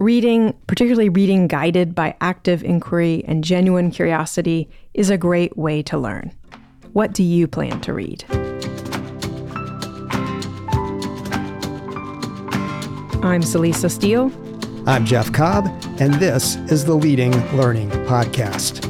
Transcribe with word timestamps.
Reading, 0.00 0.54
particularly 0.66 1.10
reading 1.10 1.46
guided 1.46 1.94
by 1.94 2.16
active 2.22 2.64
inquiry 2.64 3.22
and 3.28 3.44
genuine 3.44 3.90
curiosity, 3.90 4.70
is 4.94 5.10
a 5.10 5.18
great 5.18 5.58
way 5.58 5.82
to 5.82 5.98
learn. 5.98 6.32
What 6.94 7.12
do 7.12 7.22
you 7.22 7.46
plan 7.46 7.82
to 7.82 7.92
read? 7.92 8.24
I'm 13.22 13.42
Celisa 13.42 13.90
Steele. 13.90 14.32
I'm 14.86 15.04
Jeff 15.04 15.30
Cobb, 15.34 15.66
and 16.00 16.14
this 16.14 16.56
is 16.72 16.86
the 16.86 16.94
Leading 16.94 17.32
Learning 17.54 17.90
Podcast. 17.90 18.88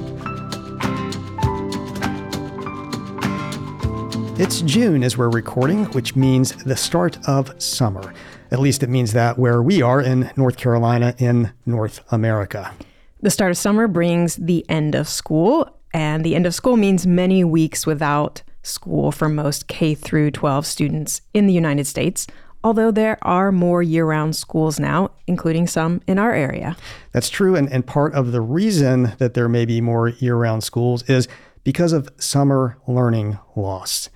It's 4.39 4.63
June 4.63 5.03
as 5.03 5.19
we're 5.19 5.29
recording, 5.29 5.87
which 5.87 6.15
means 6.15 6.53
the 6.63 6.77
start 6.77 7.19
of 7.27 7.61
summer. 7.61 8.15
At 8.51 8.59
least 8.59 8.83
it 8.83 8.89
means 8.89 9.13
that 9.13 9.39
where 9.39 9.63
we 9.63 9.81
are 9.81 10.01
in 10.01 10.31
North 10.37 10.57
Carolina 10.57 11.15
in 11.19 11.53
North 11.65 12.01
America. 12.13 12.73
The 13.23 13.31
start 13.31 13.51
of 13.51 13.59
summer 13.59 13.87
brings 13.87 14.37
the 14.37 14.65
end 14.69 14.95
of 14.95 15.09
school, 15.09 15.69
and 15.93 16.25
the 16.25 16.35
end 16.35 16.47
of 16.47 16.55
school 16.55 16.77
means 16.77 17.07
many 17.07 17.45
weeks 17.45 17.87
without 17.87 18.43
school 18.63 19.13
for 19.13 19.29
most 19.29 19.69
K 19.69 19.95
through 19.95 20.31
12 20.33 20.67
students 20.67 21.23
in 21.33 21.47
the 21.47 21.53
United 21.53 21.87
States, 21.87 22.27
although 22.65 22.91
there 22.91 23.19
are 23.23 23.53
more 23.53 23.83
year 23.83 24.07
round 24.07 24.37
schools 24.37 24.81
now, 24.81 25.11
including 25.27 25.67
some 25.67 26.01
in 26.07 26.19
our 26.19 26.33
area. 26.33 26.77
That's 27.13 27.31
true. 27.31 27.57
And, 27.57 27.71
and 27.73 27.87
part 27.87 28.15
of 28.15 28.33
the 28.33 28.41
reason 28.41 29.13
that 29.19 29.35
there 29.35 29.49
may 29.49 29.65
be 29.65 29.81
more 29.81 30.09
year 30.09 30.37
round 30.37 30.65
schools 30.65 31.03
is 31.05 31.29
because 31.63 31.93
of 31.93 32.09
summer 32.19 32.79
learning 32.87 33.39
loss. 33.55 34.09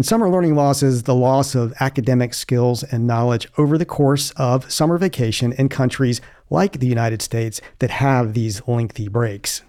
And 0.00 0.06
summer 0.06 0.30
learning 0.30 0.54
loss 0.54 0.82
is 0.82 1.02
the 1.02 1.14
loss 1.14 1.54
of 1.54 1.74
academic 1.78 2.32
skills 2.32 2.82
and 2.84 3.06
knowledge 3.06 3.46
over 3.58 3.76
the 3.76 3.84
course 3.84 4.30
of 4.30 4.72
summer 4.72 4.96
vacation 4.96 5.52
in 5.52 5.68
countries 5.68 6.22
like 6.48 6.80
the 6.80 6.86
United 6.86 7.20
States 7.20 7.60
that 7.80 7.90
have 7.90 8.32
these 8.32 8.66
lengthy 8.66 9.08
breaks. 9.08 9.60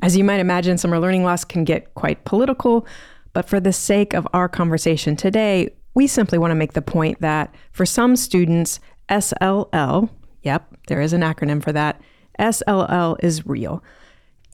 As 0.00 0.16
you 0.16 0.24
might 0.24 0.40
imagine, 0.40 0.78
summer 0.78 0.98
learning 0.98 1.24
loss 1.24 1.44
can 1.44 1.64
get 1.64 1.92
quite 1.92 2.24
political, 2.24 2.86
but 3.34 3.50
for 3.50 3.60
the 3.60 3.70
sake 3.70 4.14
of 4.14 4.26
our 4.32 4.48
conversation 4.48 5.14
today, 5.14 5.68
we 5.92 6.06
simply 6.06 6.38
want 6.38 6.52
to 6.52 6.54
make 6.54 6.72
the 6.72 6.80
point 6.80 7.20
that 7.20 7.54
for 7.70 7.84
some 7.84 8.16
students, 8.16 8.80
SLL, 9.10 10.08
yep, 10.42 10.74
there 10.86 11.02
is 11.02 11.12
an 11.12 11.20
acronym 11.20 11.62
for 11.62 11.72
that, 11.72 12.00
SLL 12.38 13.22
is 13.22 13.44
real. 13.44 13.84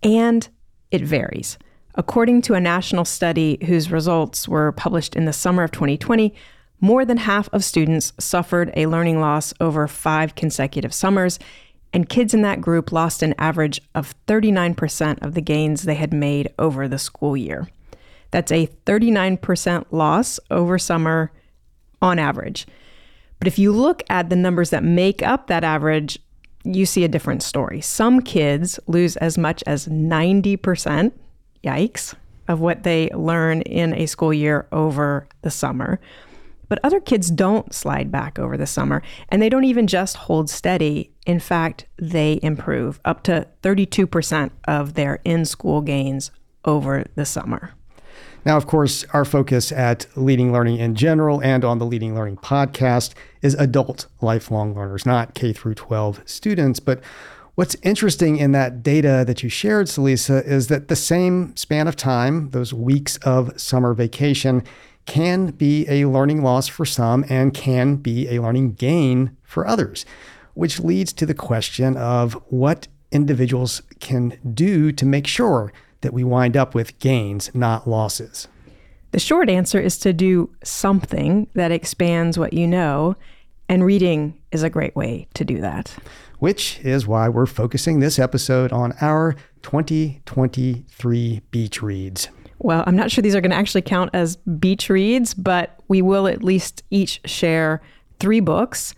And 0.02 0.48
it 0.90 1.02
varies. 1.02 1.58
According 1.98 2.42
to 2.42 2.54
a 2.54 2.60
national 2.60 3.06
study 3.06 3.58
whose 3.64 3.90
results 3.90 4.46
were 4.46 4.72
published 4.72 5.16
in 5.16 5.24
the 5.24 5.32
summer 5.32 5.62
of 5.62 5.72
2020, 5.72 6.34
more 6.80 7.06
than 7.06 7.16
half 7.16 7.48
of 7.54 7.64
students 7.64 8.12
suffered 8.18 8.70
a 8.76 8.86
learning 8.86 9.18
loss 9.20 9.54
over 9.60 9.88
five 9.88 10.34
consecutive 10.34 10.92
summers, 10.92 11.38
and 11.94 12.08
kids 12.08 12.34
in 12.34 12.42
that 12.42 12.60
group 12.60 12.92
lost 12.92 13.22
an 13.22 13.34
average 13.38 13.80
of 13.94 14.14
39% 14.26 15.22
of 15.22 15.32
the 15.32 15.40
gains 15.40 15.82
they 15.82 15.94
had 15.94 16.12
made 16.12 16.52
over 16.58 16.86
the 16.86 16.98
school 16.98 17.34
year. 17.34 17.68
That's 18.30 18.52
a 18.52 18.66
39% 18.84 19.86
loss 19.90 20.38
over 20.50 20.78
summer 20.78 21.32
on 22.02 22.18
average. 22.18 22.66
But 23.38 23.48
if 23.48 23.58
you 23.58 23.72
look 23.72 24.02
at 24.10 24.28
the 24.28 24.36
numbers 24.36 24.68
that 24.68 24.84
make 24.84 25.22
up 25.22 25.46
that 25.46 25.64
average, 25.64 26.18
you 26.64 26.84
see 26.84 27.04
a 27.04 27.08
different 27.08 27.42
story. 27.42 27.80
Some 27.80 28.20
kids 28.20 28.78
lose 28.86 29.16
as 29.16 29.38
much 29.38 29.62
as 29.66 29.86
90% 29.86 31.12
yikes, 31.66 32.14
of 32.48 32.60
what 32.60 32.84
they 32.84 33.10
learn 33.10 33.62
in 33.62 33.92
a 33.94 34.06
school 34.06 34.32
year 34.32 34.66
over 34.72 35.26
the 35.42 35.50
summer. 35.50 36.00
But 36.68 36.80
other 36.82 37.00
kids 37.00 37.30
don't 37.30 37.72
slide 37.74 38.10
back 38.10 38.38
over 38.38 38.56
the 38.56 38.66
summer, 38.66 39.02
and 39.28 39.40
they 39.40 39.48
don't 39.48 39.64
even 39.64 39.86
just 39.86 40.16
hold 40.16 40.50
steady. 40.50 41.12
In 41.26 41.38
fact, 41.38 41.86
they 41.96 42.40
improve 42.42 43.00
up 43.04 43.22
to 43.24 43.46
32% 43.62 44.50
of 44.66 44.94
their 44.94 45.20
in 45.24 45.44
school 45.44 45.80
gains 45.80 46.30
over 46.64 47.04
the 47.14 47.24
summer. 47.24 47.72
Now, 48.44 48.56
of 48.56 48.66
course, 48.68 49.04
our 49.12 49.24
focus 49.24 49.72
at 49.72 50.06
Leading 50.16 50.52
Learning 50.52 50.76
in 50.76 50.94
general 50.94 51.42
and 51.42 51.64
on 51.64 51.78
the 51.78 51.86
Leading 51.86 52.14
Learning 52.14 52.36
podcast 52.36 53.12
is 53.42 53.54
adult 53.54 54.06
lifelong 54.20 54.72
learners, 54.72 55.04
not 55.04 55.34
K 55.34 55.52
through 55.52 55.74
12 55.74 56.22
students. 56.26 56.78
But 56.78 57.00
What's 57.56 57.74
interesting 57.82 58.36
in 58.36 58.52
that 58.52 58.82
data 58.82 59.24
that 59.26 59.42
you 59.42 59.48
shared, 59.48 59.86
Celisa, 59.86 60.46
is 60.46 60.68
that 60.68 60.88
the 60.88 60.94
same 60.94 61.56
span 61.56 61.88
of 61.88 61.96
time, 61.96 62.50
those 62.50 62.74
weeks 62.74 63.16
of 63.22 63.58
summer 63.58 63.94
vacation, 63.94 64.62
can 65.06 65.52
be 65.52 65.86
a 65.88 66.04
learning 66.04 66.42
loss 66.42 66.68
for 66.68 66.84
some 66.84 67.24
and 67.30 67.54
can 67.54 67.96
be 67.96 68.28
a 68.28 68.42
learning 68.42 68.74
gain 68.74 69.38
for 69.42 69.66
others, 69.66 70.04
which 70.52 70.80
leads 70.80 71.14
to 71.14 71.24
the 71.24 71.32
question 71.32 71.96
of 71.96 72.34
what 72.50 72.88
individuals 73.10 73.80
can 74.00 74.38
do 74.52 74.92
to 74.92 75.06
make 75.06 75.26
sure 75.26 75.72
that 76.02 76.12
we 76.12 76.22
wind 76.22 76.58
up 76.58 76.74
with 76.74 76.98
gains, 76.98 77.50
not 77.54 77.88
losses. 77.88 78.48
The 79.12 79.18
short 79.18 79.48
answer 79.48 79.80
is 79.80 79.96
to 80.00 80.12
do 80.12 80.50
something 80.62 81.46
that 81.54 81.72
expands 81.72 82.38
what 82.38 82.52
you 82.52 82.66
know, 82.66 83.16
and 83.68 83.84
reading 83.84 84.38
is 84.52 84.62
a 84.62 84.70
great 84.70 84.94
way 84.96 85.26
to 85.34 85.44
do 85.44 85.60
that 85.60 85.94
which 86.38 86.78
is 86.80 87.06
why 87.06 87.28
we're 87.28 87.46
focusing 87.46 88.00
this 88.00 88.18
episode 88.18 88.72
on 88.72 88.92
our 89.00 89.34
2023 89.62 91.40
beach 91.50 91.82
reads. 91.82 92.28
Well, 92.58 92.84
I'm 92.86 92.96
not 92.96 93.10
sure 93.10 93.22
these 93.22 93.34
are 93.34 93.40
going 93.40 93.50
to 93.50 93.56
actually 93.56 93.82
count 93.82 94.10
as 94.14 94.36
beach 94.36 94.88
reads, 94.88 95.34
but 95.34 95.78
we 95.88 96.02
will 96.02 96.26
at 96.26 96.42
least 96.42 96.82
each 96.90 97.20
share 97.24 97.82
three 98.18 98.40
books, 98.40 98.94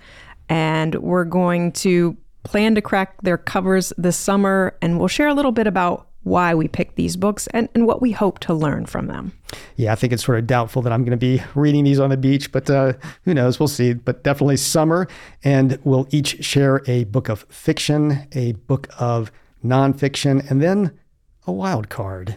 and 0.49 0.95
we're 0.97 1.25
going 1.25 1.73
to 1.73 2.17
plan 2.45 2.75
to 2.77 2.81
crack 2.81 3.21
their 3.23 3.37
covers 3.37 3.93
this 3.99 4.17
summer, 4.17 4.77
and 4.81 4.99
we'll 4.99 5.09
share 5.09 5.29
a 5.29 5.35
little 5.35 5.53
bit 5.53 5.67
about 5.67 6.08
why 6.29 6.55
we 6.55 6.69
picked 6.69 6.97
these 6.97 7.17
books 7.17 7.47
and, 7.49 7.69
and 7.75 7.87
what 7.87 8.01
we 8.01 8.13
hope 8.13 8.39
to 8.41 8.55
learn 8.55 8.87
from 8.87 9.07
them. 9.07 9.33
Yeah, 9.77 9.93
I 9.93 9.95
think 9.95 10.13
it's 10.13 10.25
sort 10.25 10.39
of 10.39 10.47
doubtful 10.47 10.83
that 10.83 10.93
I'm 10.93 11.03
going 11.03 11.11
to 11.13 11.17
be 11.17 11.43
reading 11.55 11.85
these 11.85 11.99
on 11.99 12.11
the 12.11 12.17
beach, 12.17 12.53
but 12.53 12.69
uh, 12.69 12.93
who 13.25 13.35
knows? 13.35 13.59
We'll 13.59 13.69
see. 13.69 13.95
But 13.95 14.25
definitely 14.25 14.57
summer. 14.57 15.09
And 15.43 15.79
we'll 15.85 16.07
each 16.11 16.45
share 16.45 16.83
a 16.87 17.05
book 17.05 17.29
of 17.29 17.43
fiction, 17.49 18.27
a 18.33 18.53
book 18.53 18.89
of 18.99 19.33
nonfiction, 19.65 20.49
and 20.51 20.63
then 20.63 20.99
a 21.47 21.53
wild 21.53 21.89
card. 21.89 22.37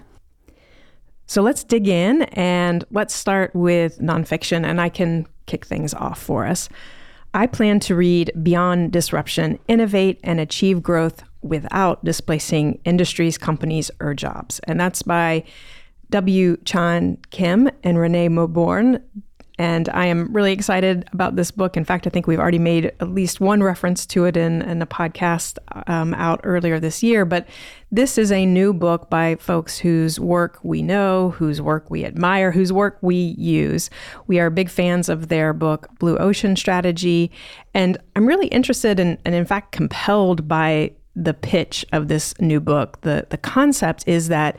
So 1.28 1.42
let's 1.42 1.64
dig 1.64 1.88
in 1.88 2.24
and 2.34 2.84
let's 2.92 3.14
start 3.14 3.56
with 3.56 4.00
nonfiction, 4.00 4.66
and 4.66 4.82
I 4.82 4.90
can 4.90 5.28
kick 5.46 5.66
things 5.66 5.94
off 5.94 6.22
for 6.22 6.46
us. 6.46 6.68
I 7.34 7.48
plan 7.48 7.80
to 7.82 7.96
read 7.96 8.32
Beyond 8.44 8.92
Disruption 8.92 9.58
Innovate 9.70 10.20
and 10.24 10.40
Achieve 10.42 10.84
Growth 10.84 11.24
without 11.42 12.04
displacing 12.04 12.80
industries, 12.86 13.38
companies, 13.38 13.92
or 14.00 14.14
jobs. 14.14 14.60
And 14.66 14.80
that's 14.80 15.02
by 15.02 15.44
W. 16.10 16.58
Chan 16.66 17.18
Kim 17.32 17.70
and 17.84 17.98
Renee 17.98 18.30
Mauborgne. 18.30 19.02
And 19.58 19.90
I 19.90 20.08
am 20.08 20.34
really 20.34 20.54
excited 20.54 21.08
about 21.14 21.36
this 21.36 21.52
book. 21.52 21.78
In 21.78 21.86
fact, 21.86 22.08
I 22.08 22.10
think 22.10 22.26
we've 22.26 22.40
already 22.40 22.58
made 22.58 22.86
at 23.00 23.10
least 23.10 23.40
one 23.40 23.62
reference 23.62 24.08
to 24.08 24.26
it 24.26 24.36
in, 24.36 24.64
in 24.64 24.82
a 24.82 24.88
podcast 24.88 25.60
um, 25.88 26.16
out 26.16 26.42
earlier 26.44 26.80
this 26.80 27.04
year. 27.04 27.26
But 27.26 27.48
this 27.92 28.18
is 28.18 28.32
a 28.32 28.46
new 28.46 28.74
book 28.74 29.10
by 29.12 29.36
folks 29.36 29.78
whose 29.78 30.20
work 30.20 30.58
we 30.64 30.82
know, 30.82 31.32
whose 31.32 31.62
work 31.62 31.92
we 31.92 32.06
admire, 32.06 32.52
whose 32.52 32.74
work 32.74 32.98
we 33.02 33.36
use. 33.38 33.92
We 34.26 34.40
are 34.40 34.50
big 34.50 34.70
fans 34.70 35.10
of 35.10 35.28
their 35.28 35.54
book, 35.54 35.90
Blue 36.00 36.18
Ocean 36.18 36.56
Strategy. 36.56 37.30
And 37.76 38.00
I'm 38.16 38.26
really 38.26 38.48
interested 38.48 39.00
in, 39.00 39.20
and 39.26 39.36
in 39.36 39.46
fact, 39.46 39.74
compelled 39.74 40.48
by 40.48 40.94
the 41.16 41.34
pitch 41.34 41.86
of 41.92 42.08
this 42.08 42.34
new 42.40 42.60
book. 42.60 43.02
The, 43.02 43.28
the 43.30 43.38
concept 43.38 44.08
is 44.08 44.30
that 44.30 44.58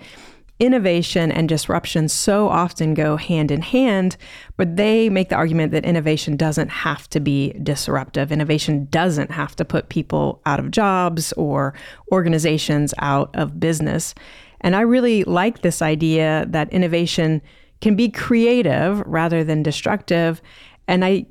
innovation 0.62 1.32
and 1.32 1.48
disruption 1.48 2.08
so 2.08 2.48
often 2.48 2.94
go 2.94 3.16
hand 3.16 3.50
in 3.50 3.60
hand, 3.62 4.16
but 4.56 4.76
they 4.76 5.08
make 5.08 5.28
the 5.28 5.34
argument 5.34 5.72
that 5.72 5.84
innovation 5.84 6.36
doesn't 6.36 6.68
have 6.68 7.10
to 7.10 7.18
be 7.18 7.52
disruptive. 7.64 8.30
Innovation 8.30 8.86
doesn't 8.90 9.32
have 9.32 9.56
to 9.56 9.64
put 9.64 9.88
people 9.88 10.40
out 10.46 10.60
of 10.60 10.70
jobs 10.70 11.32
or 11.32 11.74
organizations 12.12 12.94
out 12.98 13.34
of 13.34 13.58
business. 13.58 14.14
And 14.60 14.76
I 14.76 14.82
really 14.82 15.24
like 15.24 15.62
this 15.62 15.82
idea 15.82 16.46
that 16.50 16.72
innovation 16.72 17.42
can 17.80 17.96
be 17.96 18.08
creative 18.08 19.02
rather 19.04 19.42
than 19.42 19.64
destructive. 19.64 20.40
And 20.86 21.04
I 21.04 21.26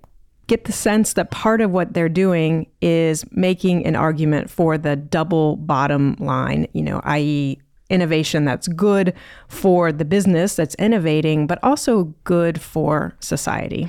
get 0.52 0.66
the 0.66 0.72
sense 0.74 1.14
that 1.14 1.32
part 1.32 1.62
of 1.62 1.72
what 1.72 1.94
they're 1.94 2.10
doing 2.10 2.68
is 2.82 3.24
making 3.32 3.86
an 3.86 3.96
argument 3.96 4.50
for 4.50 4.78
the 4.78 4.98
double 4.98 5.56
bottom 5.56 6.14
line, 6.20 6.68
you 6.74 6.84
know, 6.84 7.00
i.e., 7.06 7.58
innovation 7.90 8.44
that's 8.44 8.68
good 8.68 9.14
for 9.48 9.94
the 9.94 10.04
business 10.04 10.56
that's 10.58 10.76
innovating, 10.76 11.48
but 11.48 11.58
also 11.64 12.14
good 12.26 12.60
for 12.60 13.16
society. 13.22 13.88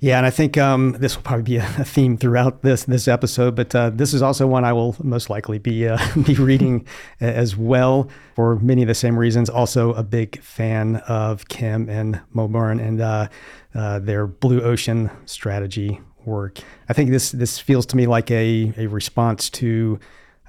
Yeah, 0.00 0.18
and 0.18 0.26
I 0.26 0.30
think 0.30 0.58
um, 0.58 0.92
this 0.98 1.16
will 1.16 1.22
probably 1.22 1.44
be 1.44 1.56
a 1.56 1.62
theme 1.84 2.18
throughout 2.18 2.62
this 2.62 2.84
this 2.84 3.08
episode, 3.08 3.54
but 3.54 3.74
uh, 3.74 3.90
this 3.90 4.12
is 4.12 4.22
also 4.22 4.46
one 4.46 4.64
I 4.64 4.72
will 4.72 4.96
most 5.02 5.30
likely 5.30 5.58
be 5.58 5.88
uh, 5.88 5.98
be 6.26 6.34
reading 6.34 6.86
as 7.20 7.56
well 7.56 8.08
for 8.34 8.56
many 8.56 8.82
of 8.82 8.88
the 8.88 8.94
same 8.94 9.16
reasons. 9.16 9.48
Also, 9.48 9.94
a 9.94 10.02
big 10.02 10.42
fan 10.42 10.96
of 11.08 11.48
Kim 11.48 11.88
and 11.88 12.20
Mauborgne 12.34 12.80
and 12.86 13.00
uh, 13.00 13.28
uh, 13.74 13.98
their 14.00 14.26
blue 14.26 14.60
ocean 14.60 15.10
strategy 15.24 16.00
work. 16.26 16.58
I 16.88 16.92
think 16.92 17.10
this 17.10 17.30
this 17.30 17.58
feels 17.58 17.86
to 17.86 17.96
me 17.96 18.06
like 18.06 18.30
a, 18.30 18.74
a 18.76 18.86
response 18.88 19.48
to 19.50 19.98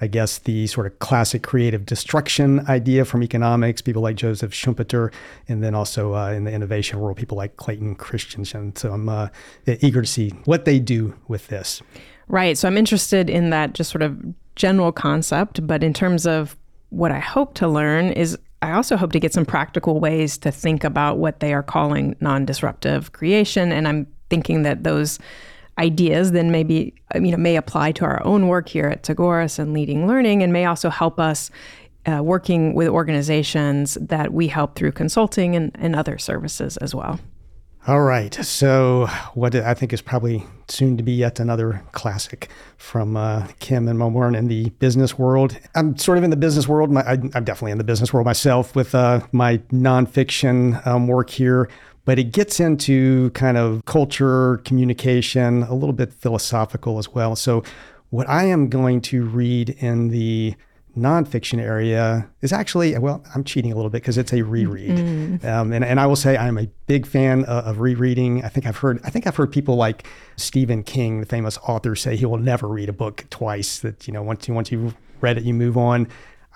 I 0.01 0.07
guess 0.07 0.39
the 0.39 0.67
sort 0.67 0.87
of 0.87 0.99
classic 0.99 1.41
creative 1.41 1.85
destruction 1.85 2.67
idea 2.67 3.05
from 3.05 3.23
economics, 3.23 3.81
people 3.81 4.01
like 4.01 4.17
Joseph 4.17 4.51
Schumpeter, 4.51 5.13
and 5.47 5.63
then 5.63 5.73
also 5.73 6.13
uh, 6.13 6.31
in 6.31 6.43
the 6.43 6.51
innovation 6.51 6.99
world, 6.99 7.17
people 7.17 7.37
like 7.37 7.55
Clayton 7.57 7.95
Christensen. 7.95 8.75
So 8.75 8.91
I'm 8.91 9.07
uh, 9.07 9.29
eager 9.65 10.01
to 10.01 10.07
see 10.07 10.29
what 10.45 10.65
they 10.65 10.79
do 10.79 11.15
with 11.27 11.47
this. 11.47 11.81
Right. 12.27 12.57
So 12.57 12.67
I'm 12.67 12.77
interested 12.77 13.29
in 13.29 13.51
that 13.51 13.73
just 13.73 13.91
sort 13.91 14.01
of 14.01 14.17
general 14.55 14.91
concept, 14.91 15.65
but 15.65 15.83
in 15.83 15.93
terms 15.93 16.25
of 16.25 16.57
what 16.89 17.11
I 17.11 17.19
hope 17.19 17.53
to 17.55 17.67
learn 17.67 18.11
is 18.11 18.37
I 18.61 18.71
also 18.71 18.97
hope 18.97 19.11
to 19.11 19.19
get 19.19 19.33
some 19.33 19.45
practical 19.45 19.99
ways 19.99 20.37
to 20.39 20.51
think 20.51 20.83
about 20.83 21.17
what 21.17 21.39
they 21.39 21.53
are 21.53 21.63
calling 21.63 22.15
non 22.19 22.45
disruptive 22.45 23.11
creation. 23.11 23.71
And 23.71 23.87
I'm 23.87 24.07
thinking 24.29 24.63
that 24.63 24.83
those 24.83 25.19
ideas 25.77 26.31
then 26.31 26.51
maybe 26.51 26.93
you 27.15 27.31
know 27.31 27.37
may 27.37 27.55
apply 27.55 27.91
to 27.91 28.05
our 28.05 28.23
own 28.23 28.47
work 28.47 28.69
here 28.69 28.87
at 28.87 29.03
Tagoras 29.03 29.59
and 29.59 29.73
leading 29.73 30.07
learning 30.07 30.41
and 30.41 30.53
may 30.53 30.65
also 30.65 30.89
help 30.89 31.19
us 31.19 31.51
uh, 32.05 32.21
working 32.23 32.73
with 32.73 32.87
organizations 32.87 33.97
that 33.99 34.33
we 34.33 34.47
help 34.47 34.75
through 34.75 34.91
consulting 34.91 35.55
and, 35.55 35.71
and 35.75 35.95
other 35.95 36.17
services 36.17 36.77
as 36.77 36.93
well. 36.93 37.19
All 37.87 38.01
right. 38.01 38.33
So, 38.33 39.07
what 39.35 39.53
I 39.53 39.75
think 39.75 39.93
is 39.93 40.01
probably 40.01 40.43
soon 40.67 40.97
to 40.97 41.03
be 41.03 41.11
yet 41.11 41.39
another 41.39 41.83
classic 41.91 42.49
from 42.77 43.15
uh, 43.15 43.45
Kim 43.59 43.87
and 43.87 43.99
Mauborgne 43.99 44.35
in 44.35 44.47
the 44.47 44.71
business 44.71 45.19
world. 45.19 45.55
I'm 45.75 45.95
sort 45.95 46.17
of 46.17 46.23
in 46.23 46.31
the 46.31 46.35
business 46.35 46.67
world. 46.67 46.89
My, 46.89 47.01
I, 47.01 47.13
am 47.13 47.43
definitely 47.43 47.73
in 47.73 47.77
the 47.77 47.83
business 47.83 48.11
world 48.11 48.25
myself 48.25 48.75
with 48.75 48.95
uh, 48.95 49.21
my 49.31 49.59
nonfiction 49.71 50.85
um, 50.87 51.05
work 51.05 51.29
here, 51.29 51.69
but 52.05 52.19
it 52.19 52.31
gets 52.31 52.59
into 52.59 53.31
kind 53.31 53.57
of 53.57 53.83
culture, 53.85 54.57
communication, 54.63 55.63
a 55.63 55.73
little 55.73 55.93
bit 55.93 56.13
philosophical 56.13 56.97
as 56.97 57.13
well. 57.13 57.35
So, 57.35 57.63
what 58.11 58.29
I 58.29 58.45
am 58.45 58.69
going 58.69 59.01
to 59.01 59.25
read 59.25 59.71
in 59.79 60.09
the 60.09 60.55
nonfiction 60.97 61.59
area 61.59 62.25
is 62.41 62.53
actually 62.53 62.97
well 62.97 63.21
i'm 63.35 63.43
cheating 63.43 63.69
a 63.71 63.75
little 63.75 63.89
bit 63.89 64.01
because 64.01 64.17
it's 64.17 64.31
a 64.31 64.41
reread. 64.43 64.91
Mm. 64.91 65.43
um, 65.43 65.73
and, 65.73 65.83
and 65.83 65.99
i 65.99 66.05
will 66.05 66.15
say 66.15 66.37
i'm 66.37 66.57
a 66.57 66.67
big 66.87 67.05
fan 67.05 67.43
of, 67.45 67.65
of, 67.65 67.79
rereading. 67.81 68.45
I 68.45 68.47
think 68.47 68.65
i've 68.65 68.77
heard 68.77 69.01
i 69.03 69.09
think 69.09 69.27
i've 69.27 69.35
heard 69.35 69.51
people 69.51 69.75
like 69.75 70.07
stephen 70.37 70.83
king 70.83 71.19
the 71.19 71.25
famous 71.25 71.57
author 71.63 71.97
say 71.97 72.15
he 72.15 72.25
will 72.25 72.37
never 72.37 72.69
read 72.69 72.87
a 72.87 72.93
book 72.93 73.25
twice 73.29 73.79
that 73.79 74.07
you 74.07 74.13
know 74.13 74.23
once 74.23 74.47
you 74.47 74.53
once 74.53 74.71
you've 74.71 74.95
read 75.21 75.37
it 75.37 75.43
you 75.43 75.53
move 75.53 75.77
on. 75.77 76.07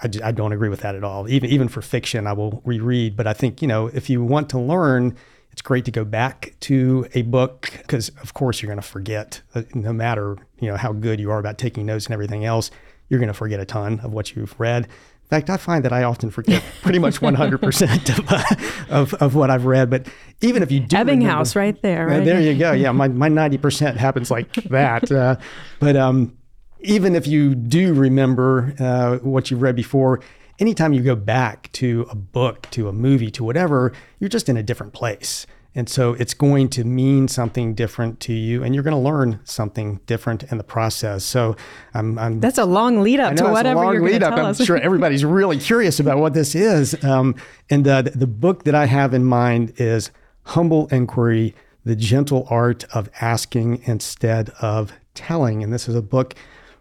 I, 0.01 0.07
just, 0.07 0.23
I 0.23 0.31
don't 0.31 0.53
agree 0.53 0.69
with 0.69 0.79
that 0.81 0.95
at 0.95 1.03
all. 1.03 1.27
Even 1.27 1.49
even 1.49 1.67
for 1.67 1.81
fiction 1.81 2.25
i 2.25 2.33
will 2.33 2.61
reread. 2.63 3.17
But 3.17 3.27
i 3.27 3.33
think 3.33 3.61
you 3.61 3.67
know 3.67 3.87
if 3.87 4.09
you 4.09 4.23
want 4.23 4.49
to 4.51 4.59
learn 4.59 5.17
it's 5.51 5.61
great 5.61 5.85
to 5.85 5.91
go 5.91 6.05
back 6.05 6.55
to 6.61 7.07
a 7.13 7.23
book 7.23 7.71
because 7.77 8.09
of 8.21 8.33
course 8.33 8.61
you're 8.61 8.67
going 8.67 8.81
to 8.81 8.87
forget 8.87 9.41
uh, 9.55 9.63
no 9.73 9.91
matter 9.91 10.37
you 10.59 10.69
know 10.69 10.77
how 10.77 10.93
good 10.93 11.19
you 11.19 11.31
are 11.31 11.39
about 11.39 11.57
taking 11.57 11.85
notes 11.85 12.05
and 12.05 12.13
everything 12.13 12.45
else 12.45 12.71
you're 13.09 13.19
going 13.19 13.27
to 13.27 13.33
forget 13.33 13.59
a 13.59 13.65
ton 13.65 13.99
of 14.01 14.13
what 14.13 14.35
you've 14.35 14.57
read. 14.59 14.85
In 14.85 15.37
fact, 15.37 15.49
I 15.49 15.57
find 15.57 15.85
that 15.85 15.93
I 15.93 16.03
often 16.03 16.31
forget 16.31 16.63
pretty 16.81 16.99
much 16.99 17.19
100% 17.19 18.17
of, 18.17 18.31
uh, 18.31 18.95
of, 18.95 19.13
of, 19.15 19.35
what 19.35 19.51
I've 19.51 19.65
read. 19.65 19.89
But 19.89 20.07
even 20.41 20.63
if 20.63 20.71
you 20.71 20.79
do. 20.79 20.95
Ebbinghaus 20.95 21.55
right 21.55 21.79
there. 21.81 22.07
Right? 22.07 22.21
Uh, 22.21 22.25
there 22.25 22.41
you 22.41 22.57
go. 22.57 22.71
Yeah, 22.71 22.91
my, 22.91 23.07
my 23.09 23.29
90% 23.29 23.95
happens 23.95 24.31
like 24.31 24.51
that. 24.53 25.11
Uh, 25.11 25.35
but 25.79 25.95
um, 25.95 26.35
even 26.79 27.15
if 27.15 27.27
you 27.27 27.53
do 27.53 27.93
remember 27.93 28.73
uh, 28.79 29.17
what 29.17 29.51
you've 29.51 29.61
read 29.61 29.75
before, 29.75 30.21
anytime 30.59 30.93
you 30.93 31.01
go 31.01 31.15
back 31.15 31.71
to 31.73 32.05
a 32.09 32.15
book, 32.15 32.67
to 32.71 32.87
a 32.87 32.93
movie, 32.93 33.31
to 33.31 33.43
whatever, 33.43 33.93
you're 34.19 34.29
just 34.29 34.49
in 34.49 34.57
a 34.57 34.63
different 34.63 34.93
place. 34.93 35.47
And 35.75 35.87
so 35.87 36.13
it's 36.13 36.33
going 36.33 36.69
to 36.69 36.83
mean 36.83 37.27
something 37.27 37.75
different 37.75 38.19
to 38.21 38.33
you, 38.33 38.63
and 38.63 38.73
you're 38.73 38.83
going 38.83 38.95
to 38.95 38.99
learn 38.99 39.39
something 39.43 39.99
different 40.07 40.43
in 40.43 40.57
the 40.57 40.63
process. 40.63 41.23
So 41.23 41.55
I'm, 41.93 42.17
I'm 42.17 42.39
that's 42.39 42.57
a 42.57 42.65
long 42.65 43.01
lead 43.01 43.19
up 43.19 43.35
to 43.35 43.45
whatever 43.45 43.83
you're 43.93 43.99
going 43.99 44.13
to 44.13 44.19
tell 44.19 44.33
I'm 44.33 44.45
us. 44.45 44.65
sure 44.65 44.77
everybody's 44.77 45.23
really 45.23 45.59
curious 45.59 45.99
about 45.99 46.17
what 46.17 46.33
this 46.33 46.55
is. 46.55 47.01
Um, 47.03 47.35
and 47.69 47.87
uh, 47.87 48.01
the 48.01 48.27
book 48.27 48.63
that 48.63 48.73
I 48.73 48.87
have 48.87 49.13
in 49.13 49.23
mind 49.23 49.73
is 49.77 50.09
Humble 50.45 50.87
Inquiry: 50.87 51.53
The 51.85 51.95
Gentle 51.95 52.47
Art 52.49 52.83
of 52.95 53.07
Asking 53.21 53.83
Instead 53.85 54.49
of 54.61 54.91
Telling. 55.13 55.63
And 55.63 55.71
this 55.71 55.87
is 55.87 55.93
a 55.93 56.01
book 56.01 56.33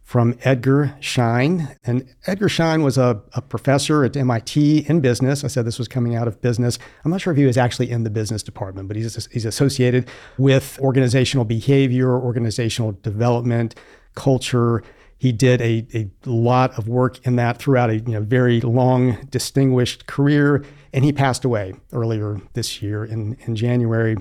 from 0.09 0.39
Edgar 0.43 0.97
Schein. 1.01 1.69
And 1.85 2.09
Edgar 2.27 2.49
Schein 2.49 2.83
was 2.83 2.97
a, 2.97 3.21
a, 3.35 3.43
professor 3.43 4.05
at 4.05 4.17
MIT 4.17 4.87
in 4.89 5.01
business. 5.01 5.45
I 5.45 5.49
said 5.49 5.67
this 5.67 5.79
was 5.79 5.87
coming 5.87 6.17
out 6.17 6.27
of 6.27 6.41
business. 6.41 6.79
I'm 7.05 7.11
not 7.11 7.21
sure 7.21 7.31
if 7.31 7.37
he 7.37 7.45
was 7.45 7.59
actually 7.59 7.91
in 7.91 8.05
the 8.05 8.11
business 8.11 8.43
department, 8.43 8.89
but 8.89 8.97
he's, 8.97 9.27
he's 9.31 9.45
associated 9.45 10.09
with 10.39 10.79
organizational 10.81 11.45
behavior, 11.45 12.11
organizational 12.11 12.93
development, 13.03 13.75
culture. 14.15 14.83
He 15.19 15.31
did 15.31 15.61
a, 15.61 15.87
a 15.93 16.09
lot 16.25 16.79
of 16.79 16.89
work 16.89 17.19
in 17.27 17.37
that 17.37 17.59
throughout 17.59 17.91
a 17.91 17.97
you 17.97 18.13
know, 18.13 18.23
very 18.23 18.63
long, 18.63 19.19
distinguished 19.29 20.07
career. 20.07 20.65
And 20.95 21.05
he 21.05 21.13
passed 21.13 21.45
away 21.45 21.75
earlier 21.93 22.41
this 22.55 22.81
year 22.81 23.05
in, 23.05 23.37
in 23.41 23.57
January. 23.57 24.17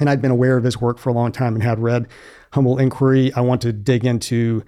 And 0.00 0.10
I'd 0.10 0.20
been 0.20 0.32
aware 0.32 0.58
of 0.58 0.64
his 0.64 0.82
work 0.82 0.98
for 0.98 1.08
a 1.08 1.14
long 1.14 1.32
time 1.32 1.54
and 1.54 1.62
had 1.62 1.78
read 1.78 2.08
Humble 2.52 2.76
Inquiry. 2.76 3.32
I 3.32 3.40
want 3.40 3.62
to 3.62 3.72
dig 3.72 4.04
into 4.04 4.64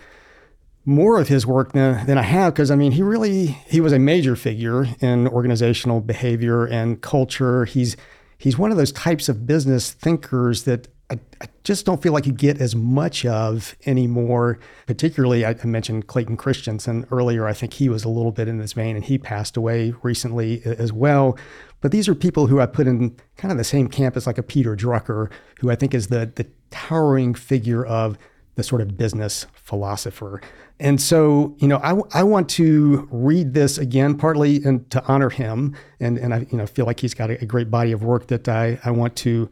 more 0.85 1.21
of 1.21 1.29
his 1.29 1.47
work 1.47 1.73
than, 1.73 2.05
than 2.07 2.19
I 2.19 2.23
have 2.23 2.55
because 2.55 2.71
I 2.71 2.77
mean 2.77 2.93
he 2.93 3.03
really 3.03 3.47
he 3.47 3.81
was 3.81 3.93
a 3.93 3.99
major 3.99 4.37
figure 4.37 4.87
in 5.01 5.29
organizational 5.29 6.01
behavior 6.01 6.65
and 6.65 7.01
culture. 7.01 7.65
He's 7.65 7.97
he's 8.39 8.59
one 8.59 8.71
of 8.71 8.77
those 8.77 8.93
types 8.93 9.29
of 9.29 9.47
business 9.47 9.93
thinkers 9.93 10.65
that 10.65 10.89
I, 11.11 11.19
I 11.43 11.47
just 11.63 11.85
don't 11.85 12.03
feel 12.03 12.13
like 12.13 12.27
you 12.27 12.33
get 12.33 12.61
as 12.61 12.75
much 12.75 13.27
of 13.27 13.77
anymore. 13.87 14.59
Particularly, 14.87 15.45
I, 15.45 15.51
I 15.51 15.67
mentioned 15.67 16.07
Clayton 16.07 16.37
Christensen 16.37 17.07
earlier. 17.11 17.47
I 17.47 17.53
think 17.53 17.75
he 17.75 17.89
was 17.89 18.03
a 18.03 18.09
little 18.09 18.33
bit 18.33 18.49
in 18.49 18.59
this 18.59 18.73
vein, 18.73 18.97
and 18.97 19.05
he 19.05 19.19
passed 19.19 19.57
away 19.57 19.93
recently 20.03 20.63
as 20.65 20.93
well. 20.93 21.39
But 21.83 21.93
these 21.93 22.09
are 22.09 22.15
people 22.15 22.47
who 22.47 22.61
I 22.61 22.67
put 22.67 22.87
in 22.87 23.17
kind 23.37 23.53
of 23.53 23.59
the 23.59 23.65
same 23.65 23.89
camp 23.89 24.17
as 24.17 24.27
like 24.27 24.39
a 24.39 24.43
Peter 24.43 24.75
Drucker, 24.75 25.31
who 25.61 25.71
I 25.71 25.77
think 25.77 25.95
is 25.95 26.09
the 26.09 26.33
the 26.35 26.47
towering 26.71 27.35
figure 27.35 27.85
of 27.85 28.17
the 28.55 28.63
sort 28.63 28.81
of 28.81 28.97
business 28.97 29.47
philosopher. 29.55 30.41
And 30.79 31.01
so, 31.01 31.57
you 31.59 31.69
know, 31.69 31.79
I, 31.79 32.21
I 32.21 32.23
want 32.23 32.49
to 32.51 33.09
read 33.11 33.55
this 33.55 33.79
again, 33.79 34.17
partly 34.17 34.63
and 34.65 34.89
to 34.91 35.03
honor 35.07 35.31
him. 35.31 35.77
And, 36.01 36.19
and 36.19 36.35
I, 36.35 36.47
you 36.51 36.59
know, 36.59 36.67
feel 36.67 36.87
like 36.87 37.01
he's 37.01 37.15
got 37.15 37.31
a, 37.31 37.41
a 37.41 37.47
great 37.47 37.71
body 37.71 37.93
of 37.93 38.03
work 38.03 38.27
that 38.29 38.49
I, 38.49 38.79
I 38.85 38.91
want 38.91 39.17
to 39.17 39.49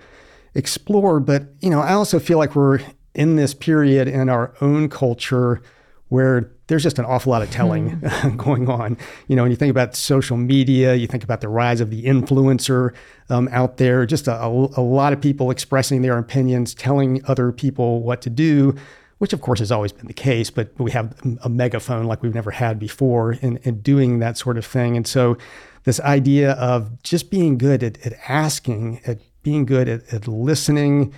explore. 0.55 1.21
But, 1.21 1.45
you 1.61 1.71
know, 1.71 1.81
I 1.81 1.93
also 1.93 2.19
feel 2.19 2.39
like 2.39 2.55
we're 2.55 2.81
in 3.15 3.37
this 3.37 3.55
period 3.55 4.09
in 4.09 4.29
our 4.29 4.55
own 4.61 4.89
culture 4.89 5.63
where 6.09 6.51
there's 6.67 6.83
just 6.83 6.99
an 6.99 7.05
awful 7.05 7.31
lot 7.31 7.41
of 7.41 7.51
telling 7.51 8.01
mm. 8.01 8.37
going 8.45 8.69
on. 8.69 8.97
You 9.29 9.37
know, 9.37 9.43
when 9.43 9.51
you 9.51 9.57
think 9.57 9.71
about 9.71 9.97
social 9.97 10.37
media, 10.37 10.95
you 10.95 11.07
think 11.07 11.25
about 11.25 11.41
the 11.41 11.49
rise 11.49 11.81
of 11.81 11.91
the 11.91 12.05
influencer 12.05 12.95
um, 13.29 13.49
out 13.53 13.77
there, 13.77 14.05
just 14.07 14.29
a, 14.29 14.45
a, 14.45 14.83
lot 14.83 15.13
of 15.13 15.21
people 15.21 15.51
expressing 15.51 16.03
their 16.03 16.19
opinions, 16.19 16.75
telling 16.75 17.25
other 17.27 17.53
people 17.53 18.03
what 18.03 18.23
to 18.23 18.31
do, 18.31 18.75
which 19.21 19.35
of 19.35 19.43
course 19.43 19.59
has 19.59 19.71
always 19.71 19.93
been 19.93 20.07
the 20.07 20.15
case, 20.15 20.49
but 20.49 20.73
we 20.79 20.91
have 20.93 21.15
a 21.43 21.49
megaphone 21.51 22.07
like 22.07 22.23
we've 22.23 22.35
never 22.35 22.51
had 22.51 22.79
before 22.79 23.35
in, 23.35 23.59
in 23.59 23.83
doing 23.83 24.19
that 24.19 24.39
sort 24.39 24.57
of 24.57 24.65
thing. 24.65 24.97
And 24.97 25.07
so 25.07 25.37
this 25.85 26.01
idea 26.01 26.53
of 26.53 27.03
just 27.03 27.31
being 27.31 27.59
good 27.59 27.83
at, 27.83 28.05
at 28.07 28.15
asking, 28.29 29.03
at 29.07 29.19
being 29.43 29.67
good 29.67 29.91
at, 29.91 30.11
at 30.11 30.27
listening, 30.27 31.13